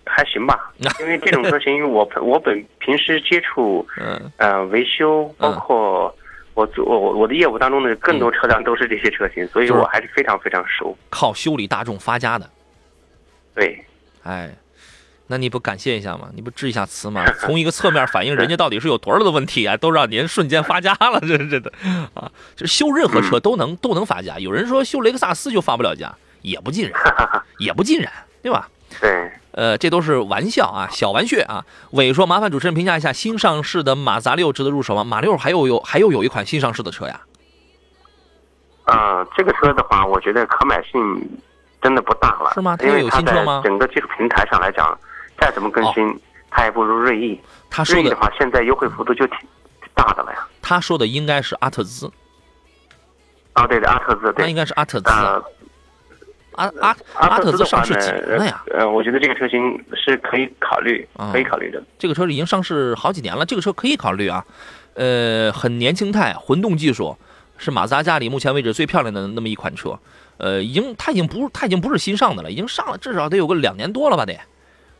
[0.04, 4.30] 还行吧，因为这种车型因为我 我本平时接触嗯。
[4.36, 6.14] 呃维修，包括
[6.54, 10.96] 我做我我的业务当中的更多车辆都是这些车型，所以我还是非常非常熟。
[11.10, 12.50] 靠修理大众发家的，
[13.54, 13.82] 对，
[14.22, 14.54] 哎。
[15.28, 16.28] 那你不感谢一下吗？
[16.34, 17.24] 你不致一下词吗？
[17.40, 21.72] 从一个侧面反映人家到底是有多少的问题啊，都让您瞬间发家了，这是真的
[22.14, 22.30] 啊！
[22.54, 24.38] 就是修任何车都能都能发家。
[24.38, 27.00] 有人说修雷克萨斯就发不了家，也不尽然，
[27.58, 28.68] 也不尽然，对吧？
[29.00, 31.64] 对，呃，这都是玩笑啊，小玩笑啊。
[31.90, 35.02] 伟说，麻烦主持人评价一下新上市的马自达六值得入手吗？
[35.02, 37.20] 马六还有有还有有一款新上市的车呀？
[38.84, 41.28] 啊，这个车的话，我觉得可买性
[41.82, 44.96] 真的不大了，是吗它因为它有新车吗整个技术平台上来讲，
[45.38, 46.20] 再怎么更新，
[46.50, 47.40] 它也不如锐意。
[47.70, 49.38] 他说的的话，现在优惠幅度就挺
[49.80, 50.46] 挺大的了呀。
[50.62, 52.10] 他说的应该是阿特兹，
[53.52, 55.10] 啊，对的，阿特兹，对那应，该是阿特兹。
[55.10, 55.44] 呃，
[56.52, 58.64] 阿阿阿特兹上市几年了呀？
[58.72, 61.82] 呃，我觉得这个车型是可以考虑啊，可以考虑的。
[61.98, 64.44] 这个车已经上市好几年了，这个车可以考虑啊。
[64.94, 67.14] 呃，很年轻态，混动技术
[67.58, 69.98] 是马自达家里目前为止最漂亮的那么一款车。
[70.38, 74.40] 呃，已经它已经不它已经不是新上的了，已经上了至少得有个两年多了吧得，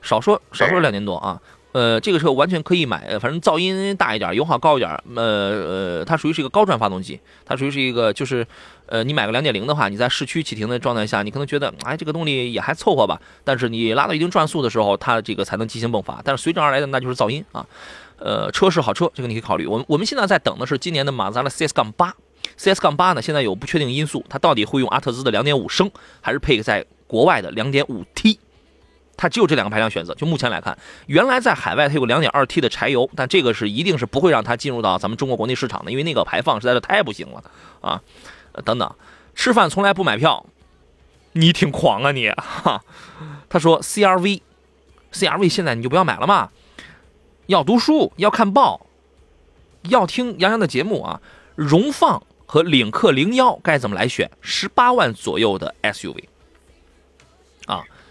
[0.07, 1.39] 少说少说两年多啊。
[1.73, 8.47] 呃，这个车完全可以买，呃反正噪音大一点，油耗高一点，呃呃，它属于是一个高转发动机，它属于是一个就是，
[8.87, 17.67] 呃，你买个两点零的话，你在市区启停的状态下，你可能觉得，哎，这个动力也还凑合吧，但是你拉到一定转速的时候，它这个才能激情迸发，但是随之而来的那就是噪音啊。
[18.19, 19.67] 呃，车是好车，这个你可以考虑。
[19.67, 22.15] 我们我们现在在等的是今年的马自达的 CS 杠八
[22.57, 25.91] ，CS 杠八呢现在有不确定因素，它到底会用阿特兹的两点五升，
[26.23, 28.39] 还是配在国外的 2.5T？
[29.17, 30.15] 它只有这两个排量选择。
[30.15, 30.77] 就目前来看，
[31.07, 37.43] 原来在海外它有个 2.2T 的柴油，但这个是一定是不会让它进入到咱们中国国内市场的，因为那个排放实在是太不行了
[37.81, 38.03] 啊！
[38.65, 38.95] 等等，
[39.35, 40.47] 吃饭从来不买票，
[41.33, 42.83] 你挺狂啊你哈！
[43.49, 46.51] 他说 CRV，CRV 现在你就不要买了嘛，
[47.47, 48.87] 要读书，要看报，
[49.83, 51.21] 要听杨洋的节目啊。
[51.55, 54.31] 荣放和领克零幺该怎么来选？
[54.41, 56.25] 十八万左右的 SUV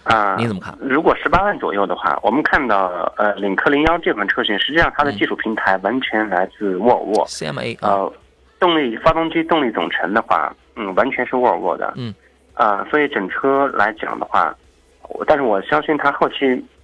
[0.05, 0.73] 啊，啊，你怎么看？
[0.79, 7.25] 如果十八万左右的话，我们看到呃，领克零幺这款车型，实际上它的技术平台完全来自沃尔沃。
[7.27, 8.13] CMA 啊，呃，
[8.59, 11.93] 动力发动机动力总成的话，嗯，完全是沃尔沃的。
[11.97, 12.13] 嗯。
[12.53, 14.55] 啊、所以整车来讲的话，
[15.09, 16.35] 我但是我相信它后期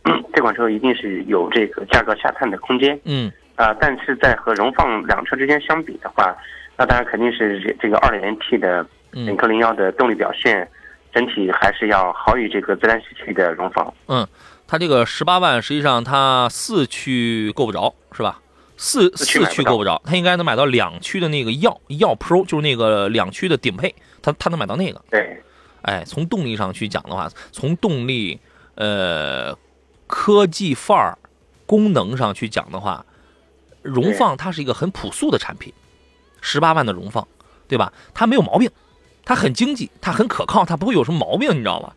[0.35, 2.99] 这款车一定是有这个价格下探的空间。
[3.05, 6.35] 嗯啊、但是在和荣放两车之间相比的话，
[6.75, 10.67] 那当然肯定是这这个 2.0T 的领嗯克零幺的动力表现，
[11.13, 13.93] 整体还是要好于这个自然吸气的荣放。
[14.07, 14.27] 嗯，
[14.67, 18.39] 它这个十八万，实际上它四驱够不着，是吧？
[18.77, 23.93] 四四驱够不着，它应该能买到两驱的那个耀耀 Pro，就是那个两驱的顶配，
[24.23, 24.99] 它它能买到那个。
[25.11, 25.43] 对，
[25.83, 28.39] 哎，从动力上去讲的话，从动力
[28.73, 29.55] 呃
[30.07, 31.17] 科技范儿、
[31.67, 33.05] 功能上去讲的话，
[33.83, 35.71] 荣放它是一个很朴素的产品，
[36.41, 37.27] 十八万的荣放，
[37.67, 37.93] 对吧？
[38.15, 38.71] 它没有毛病，
[39.25, 41.93] 它很经济，它很可靠，它不会有什么毛病，你知道吗？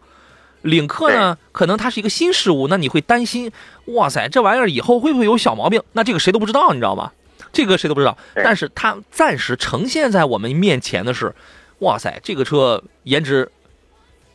[0.62, 3.52] 领克呢，可能它是一个新事物，那你会担心，
[3.86, 5.82] 哇塞，这玩意儿以后会不会有小毛病？
[5.92, 7.12] 那这个谁都不知道，你知道吗？
[7.52, 8.16] 这个谁都不知道。
[8.34, 11.34] 但是它暂时呈现在我们面前的是，
[11.80, 13.50] 哇塞，这个车颜值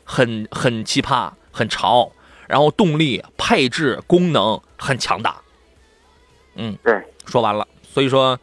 [0.03, 2.11] 很很奇葩，很潮，
[2.47, 5.41] 然后动力、配置、功能很强大。
[6.55, 6.93] 嗯，对，
[7.25, 7.67] 说完了。
[7.91, 8.39] 所以说，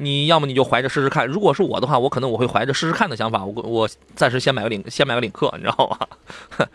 [0.00, 6.68] 你要么你就怀着试试看，如果是我的话，我可能我会怀着试试看的想法，我我暂时先买个领先买个领克，你知道吗？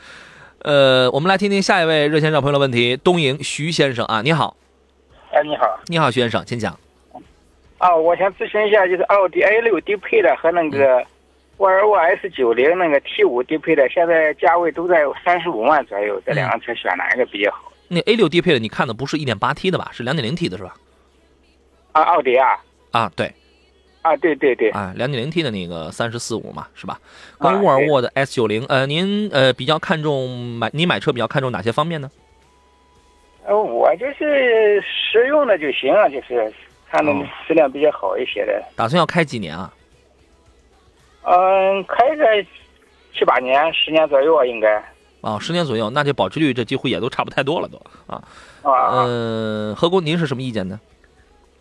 [0.59, 4.55] 呃，我们来听听下一位热线上朋友的问题，东营徐先生啊，你好，
[5.31, 6.77] 哎，你好，你好，徐先生，请讲。
[7.77, 11.05] 啊，我想咨询一下，就是奥迪 A 六低配的和那个
[11.57, 17.71] 沃尔沃 S 九零那个 T 五低配的，现在价位都在三十五万左右，这两个车选哪一个比较好？
[17.87, 19.89] 那 A 六低配的，你看的不是一点八 T 的吧？
[19.93, 20.73] 是两点零 T 的是吧？
[21.91, 22.57] 啊，奥迪啊，
[22.93, 23.33] 啊，对，
[24.03, 26.99] 啊，对对对，啊两点零 T 的那个三十四五嘛，是吧？
[27.39, 32.11] 关于沃尔沃的 S 九零，呃，您呃比较看重买你买车比较看重哪些方面呢？
[33.45, 36.53] 呃，我就是实用的就行了，就是
[36.87, 38.63] 看那哦个质量比较好一些的。
[38.75, 39.73] 打算要开几年啊？
[41.23, 42.23] 嗯，开个
[43.17, 44.75] 七八年、十年左右啊，应该。
[45.21, 48.23] 啊，十年左右，那就保值率这几乎也都差不太多了都啊。
[48.61, 50.79] 啊，嗯，何工，您是什么意见呢？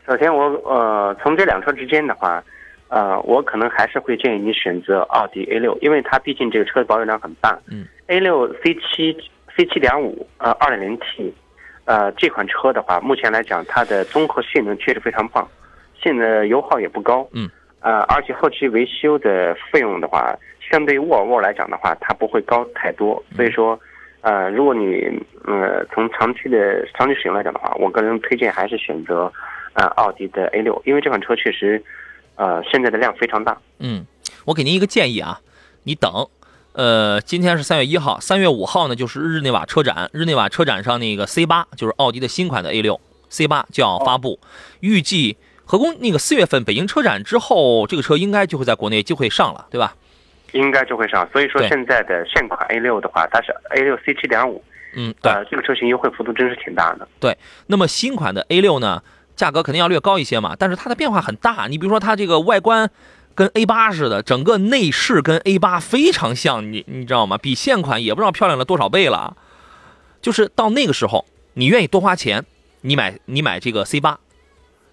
[0.07, 2.43] 首先我呃从这两车之间的话，
[2.89, 7.59] 呃我可能还是会建议你选择奥迪 A 六，因为它毕竟这个车的保有量很大。
[7.71, 9.17] 嗯，A 六 C 七
[9.57, 11.33] C 七点五呃二点零 T，
[11.85, 15.49] 呃这款车的话，目前来讲它的综合性能确实非常棒，
[16.01, 17.29] 现在油耗也不高。
[17.33, 17.49] 嗯，
[17.81, 20.37] 呃而且后期维修的费用的话，
[20.71, 23.79] 相对于沃尔沃来讲的话，它不会高太多，所以说。
[24.25, 29.27] 呃，如果你呃从长期的长期使用来讲的话，我个人推荐还是选择
[29.75, 31.83] 呃奥迪的 A 六，因为这款车确实
[32.37, 33.57] 呃现在的量非常大。
[33.79, 34.07] 嗯，
[34.45, 35.41] 我给您一个建议啊，
[35.85, 36.29] 你等，
[36.73, 44.39] 呃，今天是三月一号，三月五号呢就是日内瓦车展，日内瓦车展上那个 C 八就是奥迪的新款的 A 六 C 八就要发布，
[44.81, 49.95] 预计合工那个四月份北京车展之后，这个车应该就会在国内就会上了，对吧？
[50.53, 54.63] 应该就会上，所以说现在的现款 A 六的话，它是 A 六 C 七点五，
[54.95, 55.33] 嗯，对。
[55.33, 57.09] 呃，这个车型优惠幅度真是挺大的。
[57.19, 57.35] 对
[57.67, 59.03] 那么新款的 A 六呢，
[59.37, 61.67] 价格肯定要略高一些嘛，但是它的变化很大。
[61.69, 62.91] 你比如说它这个外观
[63.35, 67.39] 跟 A 八似的，整个内饰跟 A 八非常像，你你知道吗？
[67.39, 69.37] 比现款也不知道漂亮了多少倍了。
[70.21, 72.45] 就是到那个时候，你愿意多花钱，
[72.83, 74.19] 你买你买这个 C 八，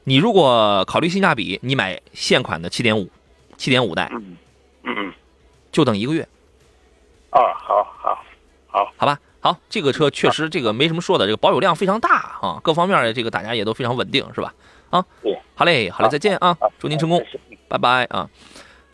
[0.06, 3.10] 你如果考虑性价比，你买现款的七点五，
[3.58, 4.38] 七点五代，嗯
[4.84, 5.14] 嗯嗯，
[5.72, 6.28] 就等一个月，
[7.30, 8.24] 啊，好，好
[8.68, 9.20] 好，好吧？
[9.42, 14.54] 好，这个车确实这个没什么说的，这个保有量非常大啊，各方面的这个大家也都非常稳定，是吧？
[14.90, 17.24] 啊对，好嘞，好嘞，再见啊，祝您成功。
[17.68, 18.30] 拜拜啊。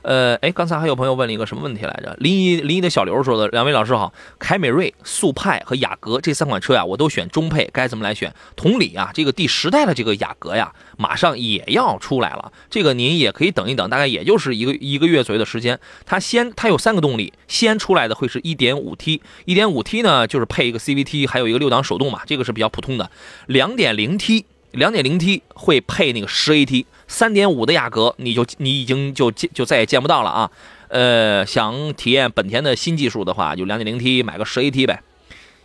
[0.06, 2.16] 呃，哎，刚才还有朋友问了一个什么问题来着？
[2.20, 8.32] 临沂临沂的小刘说的，两位老师好，凯美瑞、速派和雅阁这三款车呀，我都选中配，该怎么来选？
[8.56, 15.80] 同理啊，这个第十代的这个雅阁呀，马上也要出来了，这个您也可以等一等，大概也就是一个一个月左右的时间。
[16.06, 23.10] 它先它有三个动力，先出来的会是 1.5T，1.5T 呢就是配一个 CVT，还有一个六档手动嘛，这个是比较普通的。
[23.47, 24.43] 2.0T。
[24.76, 30.51] 两点零 T 会配那个十 AT，三点五的雅阁你就你已经就就再也见不到了啊。
[30.88, 35.01] 呃，想体验本田的新技术的话，就两点零 T 买个十 AT 呗。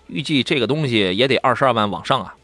[0.07, 2.35] 预计这个东西也得二十二万往上啊。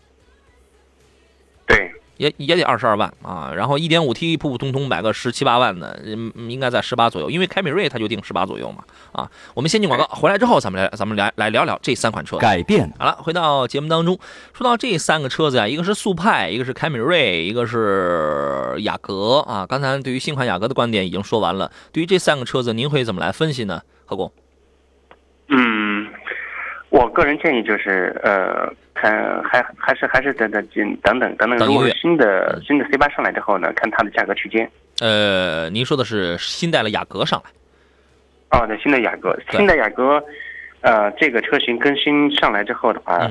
[2.19, 2.27] 对。
[2.27, 8.83] 也也得二十二万啊，然后一点五 T 普普通通买个十七八万的，嗯，应该在十八左右，因为凯美瑞它就定十八左右嘛。
[9.13, 12.39] 啊，我们先进广告，回来之后咱们来咱们来来聊聊这三款车。
[12.39, 14.19] 改变好了，回到节目当中，
[14.55, 19.67] 说到这三个车子呀，一个是速派，一个是凯美瑞，一个是雅阁啊。
[19.69, 23.83] 刚才对于新款雅阁的观点已经说完了，对于这三个车子，您会怎么来分析呢？
[24.07, 24.33] 何工？
[25.49, 26.07] 嗯，
[26.89, 28.73] 我个人建议就是，呃。
[28.97, 30.67] 看，还还是还是等等
[31.03, 34.69] 等等等等，如果新的新的 C 八上来之后呢，看它的价格区间。
[35.01, 38.59] 呃，您说的是新代的雅阁上来？
[38.59, 40.23] 哦，对，新的雅阁，新的雅阁，
[40.81, 43.31] 呃，这个车型更新上来之后的话。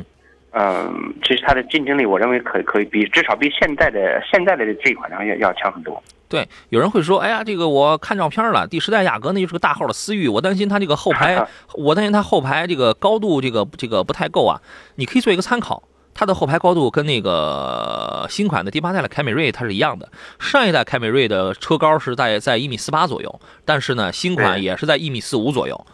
[0.57, 6.01] 嗯，其实它的竞争力，我认为可可以比至少比现在的现在的这一款要要强很多。
[6.27, 14.59] 对，有人会说，哎呀，这个我看照片了，第十代雅阁那就是个大号的思域，我担心它这个后排， 我担心它后排这个高度这个这个不太够啊。
[14.95, 15.83] 你可以做一个参考，
[16.15, 20.11] 它的后排高度跟那个新款的第八代的凯美瑞它是一样的。
[20.39, 25.85] 上一代凯美瑞的车高是在在一米四八左右，但是呢，新款也是在一米四五左右。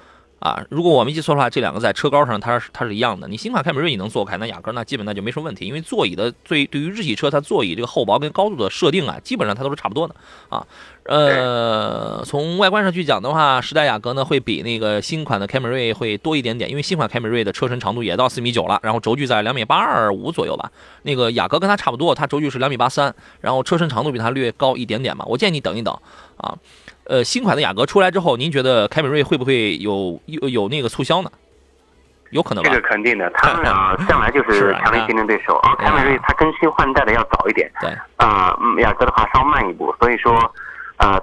[0.41, 3.27] 啊，如果我没记错的话，这两个在车高上它是它是一样的。
[3.27, 10.15] 你新款凯美瑞你能坐开，那雅阁那基本那就没什么问题，因为座椅的对对于日系车，它座椅这个厚薄跟高度的设定啊，基本上它都是差不多的
[10.49, 10.65] 啊。
[11.03, 20.71] 呃，从外观上去讲的话，时代雅阁呢会比那个新款的凯美瑞会多一点点，因为新款凯美瑞的车身长度也到四米九了，然后轴距在两米八二五左右吧。
[21.03, 25.23] 那个雅阁跟它差不多，它轴距是两米八三，然后车身长度比它略高一点点嘛。
[25.27, 25.95] 我建议你等一等
[26.37, 26.57] 啊。
[27.11, 31.29] 呃，新款的雅阁出来之后，您觉得凯美瑞会不会有有有那个促销呢？
[32.29, 32.69] 有可能吧？
[32.69, 35.75] 这个肯定的，他们俩 向来就是强烈竞争对手啊。
[35.77, 40.31] 凯美瑞它更新换代的要早一点，对啊，雅阁的话稍慢一步，所以说，
[40.99, 41.21] 呃，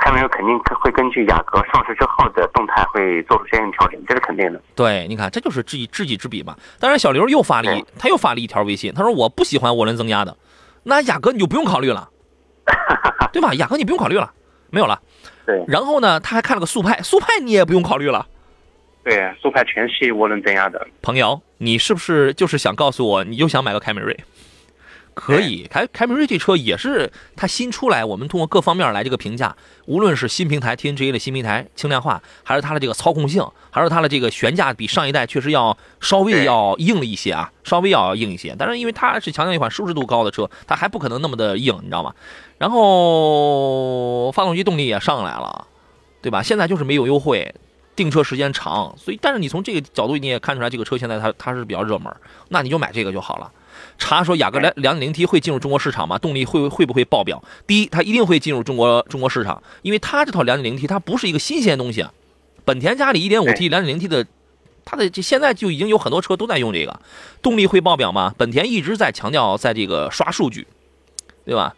[0.00, 4.60] 凯美瑞肯定会根据雅阁上市之后的动态会做出相应调整，这是肯定的。
[4.74, 6.56] 对，你看，这就是知己知己知彼嘛。
[6.80, 10.36] 当然，小刘又发了一，他又发了一条微信，他说我不喜欢涡轮增压的，
[10.82, 12.08] 那雅阁你就不用考虑了，
[13.32, 13.54] 对吧？
[13.54, 14.32] 雅阁你不用考虑了，
[14.70, 15.00] 没有了。
[15.46, 18.26] 对，然后呢，他还看了个速派，速派你也不用考虑了。
[19.02, 20.86] 对，速派全系涡轮增压的。
[21.02, 24.16] 朋友，你是不是就是想告诉我，你就想买个凯美瑞？
[25.22, 29.54] 可以，凯凯美瑞这车也是它新出来，我们通过各方面来这个评价，
[29.84, 38.56] 无论是新平台 TNGA 的新平台轻量化，还是它的这个操控性，还是它的这个悬架比上一代确实要稍微要硬了一些啊，稍微要硬一些。
[38.58, 42.14] 但是因为它是强调一款舒适度高的车，它还不可能那么的硬，你知道吗？
[42.56, 45.66] 然后发动机动力也上来了，
[46.22, 46.42] 对吧？
[46.42, 47.54] 现在就是没有优惠，
[47.94, 52.10] 订车时间长，所以但是你从这个角度你也看出来，这个车现在它它是比较热门，
[52.48, 53.52] 那你就买这个就好了。
[54.00, 56.18] 查说雅阁两两点零 T 会进入中国市场吗？
[56.18, 57.40] 动力会会不会爆表？
[57.66, 62.12] 第一，它一定会进入中国中国市场，因为它这套两点零 T 它不是一个新鲜东西啊。
[62.64, 64.26] 本田家里一点五 T 两点零 T 的，
[64.84, 67.00] 它的这现在就已经有很多车都在用这个，
[67.42, 68.34] 动力会爆表吗？
[68.36, 70.66] 本田一直在强调在这个刷数据，
[71.44, 71.76] 对吧？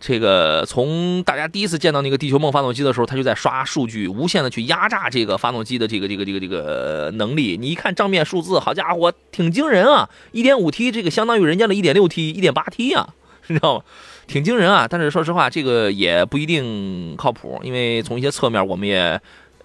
[0.00, 7.58] 这个从大家第一次见到那个地球梦发动机的时候，他就在刷数据，无限的去压榨这个发动机的这个这个这个这个能力。
[7.60, 13.14] 你一看账面数字，好家伙，挺惊人啊！1.5T 这个相当于人家的 1.6T、1.8T 啊，
[13.48, 13.84] 你知道吗？
[14.26, 14.86] 挺惊人啊！
[14.88, 19.20] 但是说实话，这个也不一定靠谱，因为从一些侧面，我们也，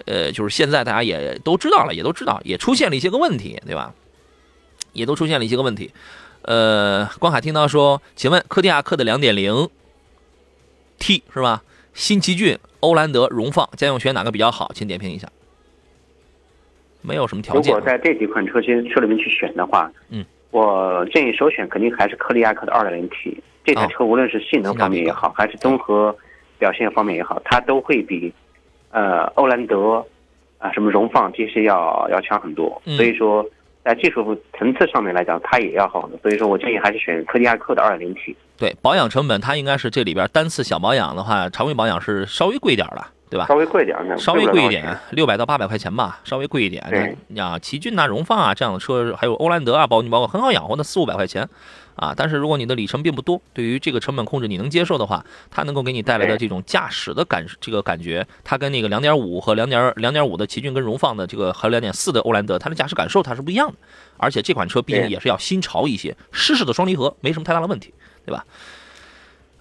[0.06, 3.94] 呃，就是现在大家也都知道了，也都知道，也出现了一些个问题，对吧？
[4.92, 5.92] 也都出现了一些个问题。
[6.42, 9.70] 呃，光海听到说，请问科迪亚克的2.0。
[10.98, 11.62] T 是吧？
[11.94, 14.72] 新奇骏、欧蓝德、荣放，家用选哪个比较好？
[14.74, 15.28] 请点评一下。
[17.02, 17.74] 没有什么条件。
[17.74, 23.38] 如果在这几款车型车里面去选的话，嗯，我建议首选肯定还是科迪亚克的 2.0T。
[23.64, 26.16] 这台车无论是性能方面也好，还是综合
[26.60, 28.34] 表现方面也好，它都会比
[28.92, 30.06] 呃欧蓝德
[30.58, 32.82] 啊什么荣放这些要要强很多。
[32.86, 33.46] 所以说。
[33.86, 38.36] 在技术层次上面来讲，它也要好的，所以说我建议还是选科迪亚克的 2.0T。
[38.58, 43.46] 对，保养成本它应该是这里边单次小保养的话，常规保养是稍微贵点的，对吧？
[43.46, 46.84] 稍微贵点稍微贵一点，六百到八百块钱吧，稍微贵一点。
[46.90, 51.48] 对，啊，奇骏呐、荣放啊这样的车，还有欧蓝德啊，保你包括很好养活的四五百块钱，
[51.96, 52.14] 啊。
[52.16, 63.76] 但是如果你的里程并不多，对于这个成本控制你能接受的话，它能够给你带来的这种驾驶的感这个感觉，它跟那个2.5和2.2 2.5的奇骏跟荣放的这个和2.4的欧蓝德，它的驾驶感受它是不一样的。
[64.18, 67.94] 而且这款车毕竟也是要新潮一些，湿式的双离合没什么太大的问题，
[68.26, 68.46] 对吧？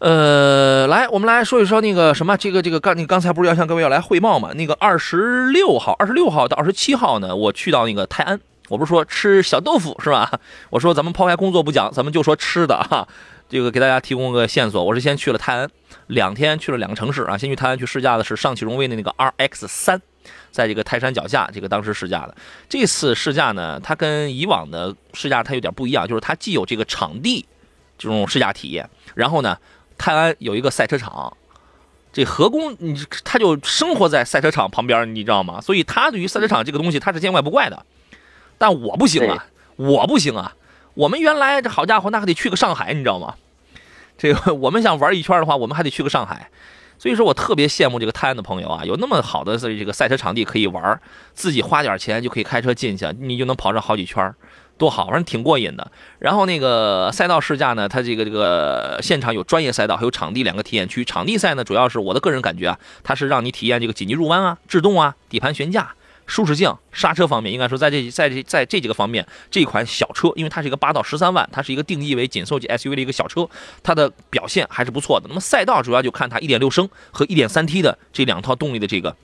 [0.01, 4.53] 呃，来，我们来说一说那个什么，这个这个刚你刚才不是要向各位要来汇报嘛？
[4.53, 10.41] 那个二十六号、二十六号到二十七号呢，我去到那个泰安，我不是说吃小豆腐是吧？
[10.71, 13.07] 我说咱们抛开工作不讲，咱们就说吃的哈。
[13.49, 15.69] 这个给大家提供个线索，我是先去了泰安，
[16.07, 17.37] 两天去了两个城市啊。
[17.37, 20.01] 先去泰安去试驾的是上汽荣威的那个 RX 三，
[20.51, 22.35] 在这个泰山脚下，这个当时试驾的。
[22.69, 27.47] 这次试驾呢，它跟以往的试驾它有点不一样，就是它既有这个场地
[27.99, 29.57] 这种试驾体验，然后呢。
[29.97, 31.37] 泰安有一个赛车场，
[32.13, 35.61] 这何工你他就生活在赛车场旁边，你知道吗？
[35.61, 37.87] 所以他对于赛车场这个东西他是见怪不怪的。
[38.59, 39.47] 但我不行啊，
[39.77, 40.55] 我不行啊。
[40.95, 43.35] 我们原来这好家伙，那还得去个上海，你知道吗？
[44.17, 46.49] 这个 我们想玩一圈的话，我们还得去个上海。
[46.97, 51.01] 所以说我特别羡慕这个泰安的朋友啊，有那么好的这个赛车场地可以玩，
[51.35, 54.33] 自己花点钱就可以开车进去，你就能跑上好几圈。
[54.77, 55.91] 多好，反正挺过瘾的。
[56.19, 61.05] 然后那个赛道试驾呢，它这个这个现场有专业赛道，还有场地两个体验区。
[61.05, 65.95] 场地赛呢，主要是我的个人感觉啊，它是让你体验这个紧急入弯啊、制动啊、底盘悬架、
[66.27, 67.53] 舒适性、刹车方面。
[67.53, 73.49] 应该说，在这在这在这几个方面，这款小车，因为它是一个八到十三万，它是一个定义为紧凑级 SUV 的一个小车，
[73.83, 75.27] 它的表现还是不错的。
[75.29, 79.17] 那么赛道主要就看它一点六升和一点三 T 的这两套动力的这个。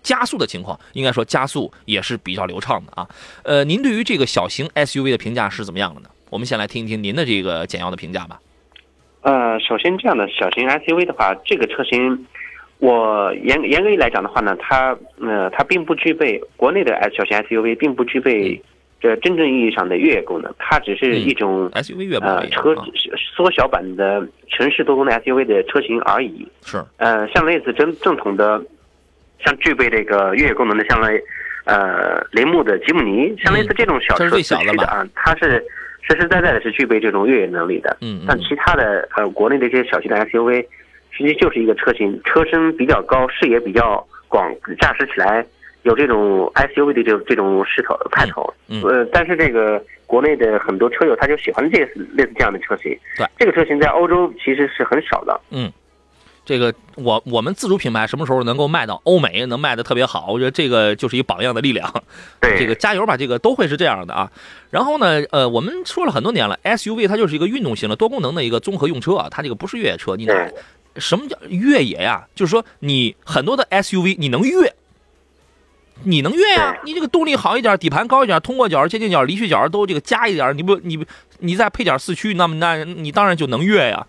[0.00, 3.06] 加速的情况，应该说加速也是比较流畅的啊。
[3.42, 6.08] 呃，您对于这个小型 SUV 的评价是怎么样的呢？
[6.30, 8.40] 我们先来听一听您的这个简要的评价吧。
[9.22, 12.26] 呃，首先这样的小型 SUV 的话，这个车型，
[12.78, 18.60] 我严严格来讲的话呢，它呃它并不具备国内的小型 SUV 并不具备
[19.00, 22.74] 这真正意义上的越野功能，它只是一种 SUV 越呃车
[23.34, 26.46] 缩小版的城市多功能 SUV 的车型而已。
[26.64, 28.62] 是呃，像类似正正统的。
[29.46, 31.22] 像具备这个越野功能的，像类，
[31.64, 35.64] 呃，铃木的吉姆尼，像类似这种小车四驱的啊，它是
[36.02, 37.96] 实实在在的是具备这种越野能力的。
[38.00, 38.22] 嗯。
[38.26, 40.66] 但其他的呃，国内的一些小型的 SUV，
[41.18, 45.44] 实际就是一个车型，车身比较高，视野比较广，驾驶起来
[45.82, 48.54] 有这种 SUV 的这种这种势头派头。
[48.68, 48.80] 嗯。
[48.82, 52.96] 呃，但是这个国内的很多车友他就喜欢这类似这样的车型。
[53.16, 53.26] 对。
[53.36, 55.40] 这个车型在欧洲其实是很少的。
[55.50, 55.72] 嗯。
[56.44, 60.28] 这个我我们自主品牌什么时候能够卖到欧美，能卖的特别好？
[60.32, 61.92] 我觉得这个就是一榜样的力量。
[62.40, 64.32] 对，这个加油吧，这个都会是这样的啊。
[64.70, 70.16] 然后呢，呃，我们说了很多年了，SUV 它就是一个运动型的多功能的一个综合用车啊，它这个不是越野车。
[70.16, 70.48] 你拿
[70.98, 72.26] 什么叫越野呀？
[72.34, 74.74] 就是说你很多的 SUV 你能越，
[76.04, 76.76] 你能越呀？
[76.84, 81.04] 你这个动力好一点，底盘高一点，通过角、接近角、离去角都这个加一点，你不你
[81.38, 84.06] 你再配点四驱，那么那你当然就能越呀。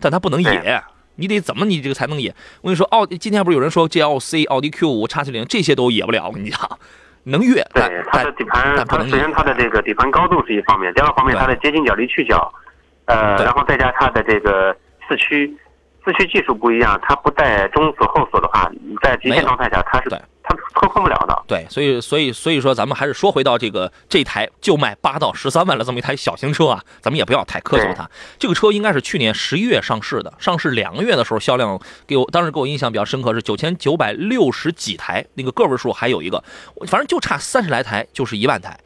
[0.00, 0.82] 但它不能野。
[1.16, 2.34] 你得怎么你这个才能野？
[2.62, 6.26] 我跟你说，奥今天不是有人说 GLC、奥迪 Q 五、叉七零这些都野不了。
[6.26, 6.78] 我跟你讲，
[7.24, 7.62] 能越。
[7.74, 12.52] 对，它的底盘，它首先它的这个底盘高度是一方面，第二方面它的接近角、离去角，
[13.04, 14.74] 呃，然后再加它的这个
[15.06, 15.54] 四驱，
[16.04, 18.70] 四驱技术不一样，它不带中锁后锁的话，
[19.02, 20.10] 在极限状态下它是。
[20.44, 28.10] 它操控不了的，对，所以所以所以说，咱们还是说回到这个这台就卖八到十三万的这么一台小型车啊，咱们也不要太苛求它。
[28.40, 36.42] 这个车应该是去年十一月上市的，上市两个月的时候销量给我当时给我印象比较深刻是九千九百六十几台，那个个位数还有一个，
[36.88, 38.76] 反正就差三十来台就是一万台。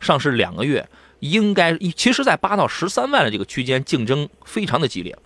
[0.00, 0.84] 上市两个月，
[1.20, 5.16] 应该其实在八到十三万的这个区间竞争非常的激烈，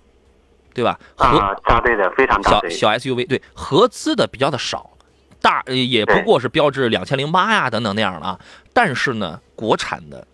[0.75, 0.99] 对吧？
[1.17, 4.91] 啊，扎堆的非常小小 SUV，对，合资的比较的少。
[5.43, 8.39] 大也不过是标致两千零八呀等等那样的啊，
[8.75, 10.27] 但是呢，国产的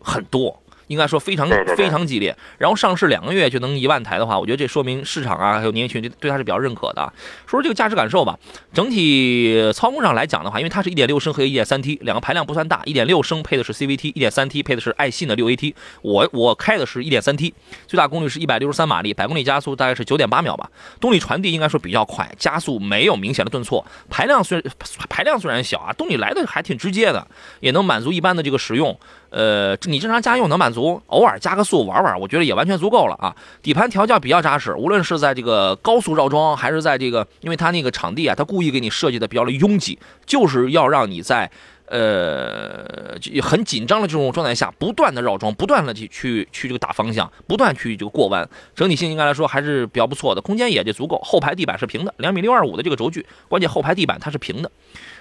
[0.00, 0.56] 很多。
[0.90, 7.12] 应该说非常非常激烈，然后上市两个月就能一万台的话，我觉得这说明市场啊还有年轻群对它是比较认可的。
[7.46, 8.36] 说说这个驾驶感受吧，
[8.74, 15.74] 整体操控上来讲的话，因为它是一点六升和一点三 T 两个排量不算大，一点六升配的是 CVT，一点三 T 配的是爱信的六 AT。
[16.02, 17.54] 我我开的是一点三 T，
[17.86, 20.68] 最大功率是一百六十三马力，百公里加速大概是九点八秒吧。
[20.98, 23.86] 动力传递应该说比较快，加速没有明显的顿挫。
[24.08, 24.60] 排量虽
[25.08, 27.24] 排量虽然小啊，动力来的还挺直接的，
[27.60, 28.98] 也能满足一般的这个使用。
[29.30, 33.34] 呃，你正常家用能满足，偶尔加个速玩玩，我觉得也完全足够了啊。
[33.62, 41.48] 底盘调教比较扎实，无论是在这个高速绕桩，还是在这个，因为它那个场地啊，它故意给你设计的比较的拥挤，就是要让你在
[41.86, 51.20] 呃很紧张的这种状态下，不断的绕桩，不断的去去去这个打方向，不断去这个过弯，整体性应该来说还是比较不错的，空间也就足够。
[51.22, 54.70] 后排地板是平的，两米六二五的这个轴距， 关键后排地板它是平的，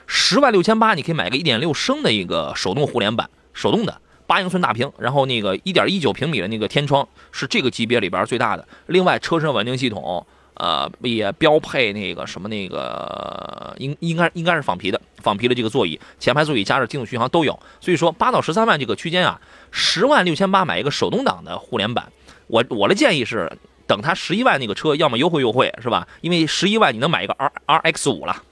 [0.08, 3.30] 十万六千八，你可以买个一点六升的一个手动互联版。
[3.54, 8.68] 手动的八英寸大屏，然后那个一点一九平米的那个天窗是这个级别里边最大的。
[8.88, 17.60] 另外，车身稳定系统，呃，也标配那个什么那个应应该应该是仿皮的仿皮的这个座椅，前排座椅加热定速巡航都有。
[17.80, 19.40] 所以说，八到十三万这个区间啊，
[19.72, 22.12] 十万六千八买一个手动挡的互联版，
[22.48, 23.52] 我我的建议是。
[23.90, 26.08] 等它十一万那个车，要么优惠优惠，是吧？
[26.22, 28.44] 因为十一万你能买一个 R R X 五了，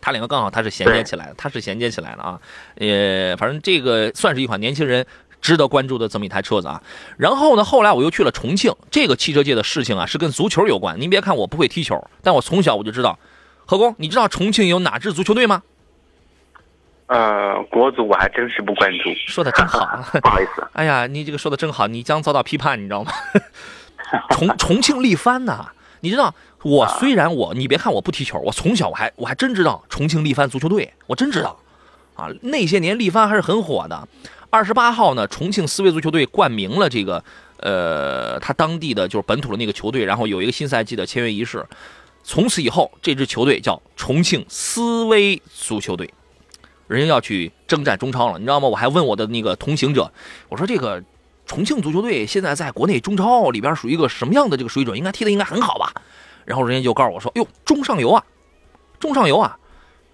[0.00, 2.40] 它两个刚好它是衔接起来的，它是衔接起来的啊。
[2.76, 5.06] 呃，反正这个算是一款年轻人
[5.40, 6.82] 值得关注的这么一台车子啊。
[7.16, 11.00] 然后呢，后来我又去了重庆，这个汽车界的事情啊是跟足球有关。
[11.00, 13.18] 您别看我不会踢球，但我从小我就知道。
[13.66, 15.62] 何工，你知道重庆有哪支足球队吗？
[17.06, 19.10] 呃，国足我还真是不关注。
[19.26, 19.84] 说的真好，
[20.22, 20.66] 不好意思。
[20.72, 23.12] 哎呀，你这个说的真好，你将遭到批判，你知道吗？
[24.30, 25.66] 重重庆力帆呐，
[26.00, 31.58] 你知道我虽然我你别看我不踢球，我从小我还我还真知道重庆力帆足球队，我真知道，
[32.14, 34.06] 啊，那些年力帆还是很火的。
[34.50, 37.24] 二十八号呢，重庆斯威足球队冠名了这个，
[37.58, 41.66] 呃，他当地的就是本土的那个球队，然后有一个新赛季的签约仪式。
[42.22, 46.12] 从此以后，这支球队叫重庆斯威足球队，
[46.88, 48.68] 人家要去征战中超了，你知道吗？
[48.68, 50.12] 我还问我的那个同行者，
[50.48, 51.02] 我说这个。
[51.46, 54.96] 重庆足球队现在在国内中超里边属于一个什么样的这个水准？
[54.96, 55.92] 应该踢的应该很好吧？
[56.44, 58.24] 然后人家就告诉我说：“哟，中上游啊，
[58.98, 59.58] 中上游啊，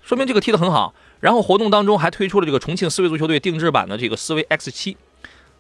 [0.03, 4.97] 说明这个踢得很好。”然后活动当中还推出了这个重庆思维足球队定制版的这个思维 X 七，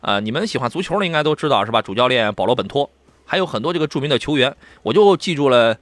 [0.02, 1.80] 呃，你们喜欢足球的应该都知道是吧？
[1.80, 2.90] 主教练保罗本托，
[3.24, 5.76] 还有很多这个著名的球员，我就记住了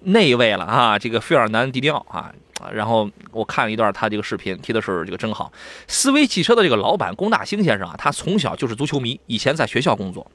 [0.00, 2.34] 那一位了啊，这个费尔南迪尼奥啊。
[2.72, 5.52] 然后我看了一段他这个视频，踢的是这个真好。
[5.86, 10.28] 思威汽车的这个老板龚大兴先生啊，他从小就是足球迷，以前在学校工作，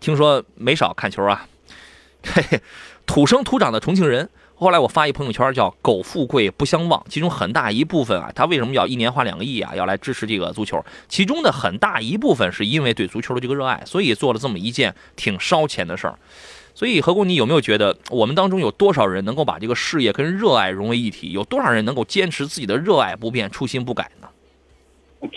[0.00, 1.46] 听说没少看球啊。
[2.22, 2.60] 嘿嘿，
[3.06, 4.28] 土生土长的重庆人。
[4.58, 10.82] 后来我发一朋友圈叫“苟富贵不相忘”，其中很大一部分啊，他为什么要一年花两个亿啊，要来支持这个足球？
[11.08, 16.18] 其中的很大一部分是因为对足球的这个热爱，所以做了这么一件挺烧钱的事儿。
[16.74, 21.32] 所以何工，你有没有觉得我们当中有多少人能够把这个事业跟热爱融为一体？
[21.32, 24.28] 有多少人能够坚持自己的热爱不变、初心不改呢？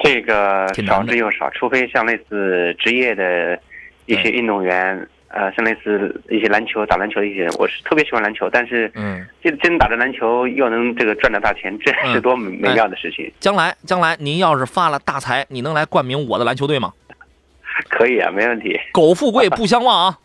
[0.01, 3.59] 这个少之又少，除非像类似职业的
[4.05, 13.31] 一些运动员，呃，像类似一些篮球打篮球的一些人，我是特别喜欢篮球，但是，嗯，这真打着篮球又能这个赚到大钱，这是多美妙的事情。
[13.39, 16.93] 将来，将来您要是发了大财，你能来冠名我的篮球队吗？
[17.89, 18.79] 可以啊，没问题。
[18.91, 20.17] 苟富贵不相忘啊。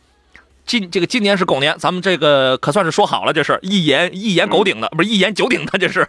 [0.66, 6.08] 今这个今年是狗年，咱们这个可算是说好了，这是一言一言狗顶的，不是一言九鼎的，这是。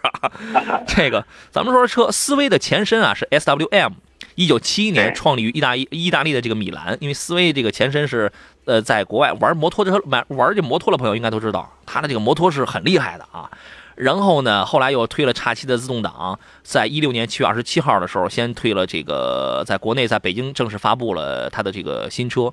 [0.86, 3.92] 这个咱们说车，思威的前身啊是 S W M，
[4.34, 8.32] 一九七一年创立于意大利意大利的这个米兰，因为思威这个前身是
[8.66, 13.50] 呃在国外玩摩托车玩玩这摩托的朋友应该都知道，他的这个摩托是很厉害的啊。
[13.96, 22.52] 然后呢，后来又推了叉七的自动挡，在一六年七月二十七号的时候，先推了这个，在国内在北京正式发布了它的这个新车，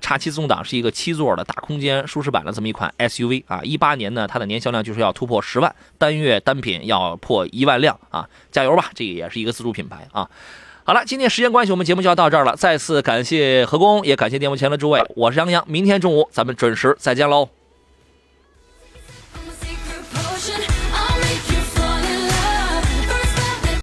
[0.00, 3.60] 叉七自动挡是一个七座的大空间舒适版的这么一款 SUV 啊。
[3.64, 8.28] 一八年呢，它的年销量就是要突破十万，单月单品要破一万辆啊！
[8.52, 10.30] 加油吧，这也是一个自主品牌啊。
[10.86, 17.48] 好了，今天时间关系，我们节目就要到这儿了，再次感谢何工，也感谢电波前的诸位，我是杨洋，明天中午咱们准时再见喽。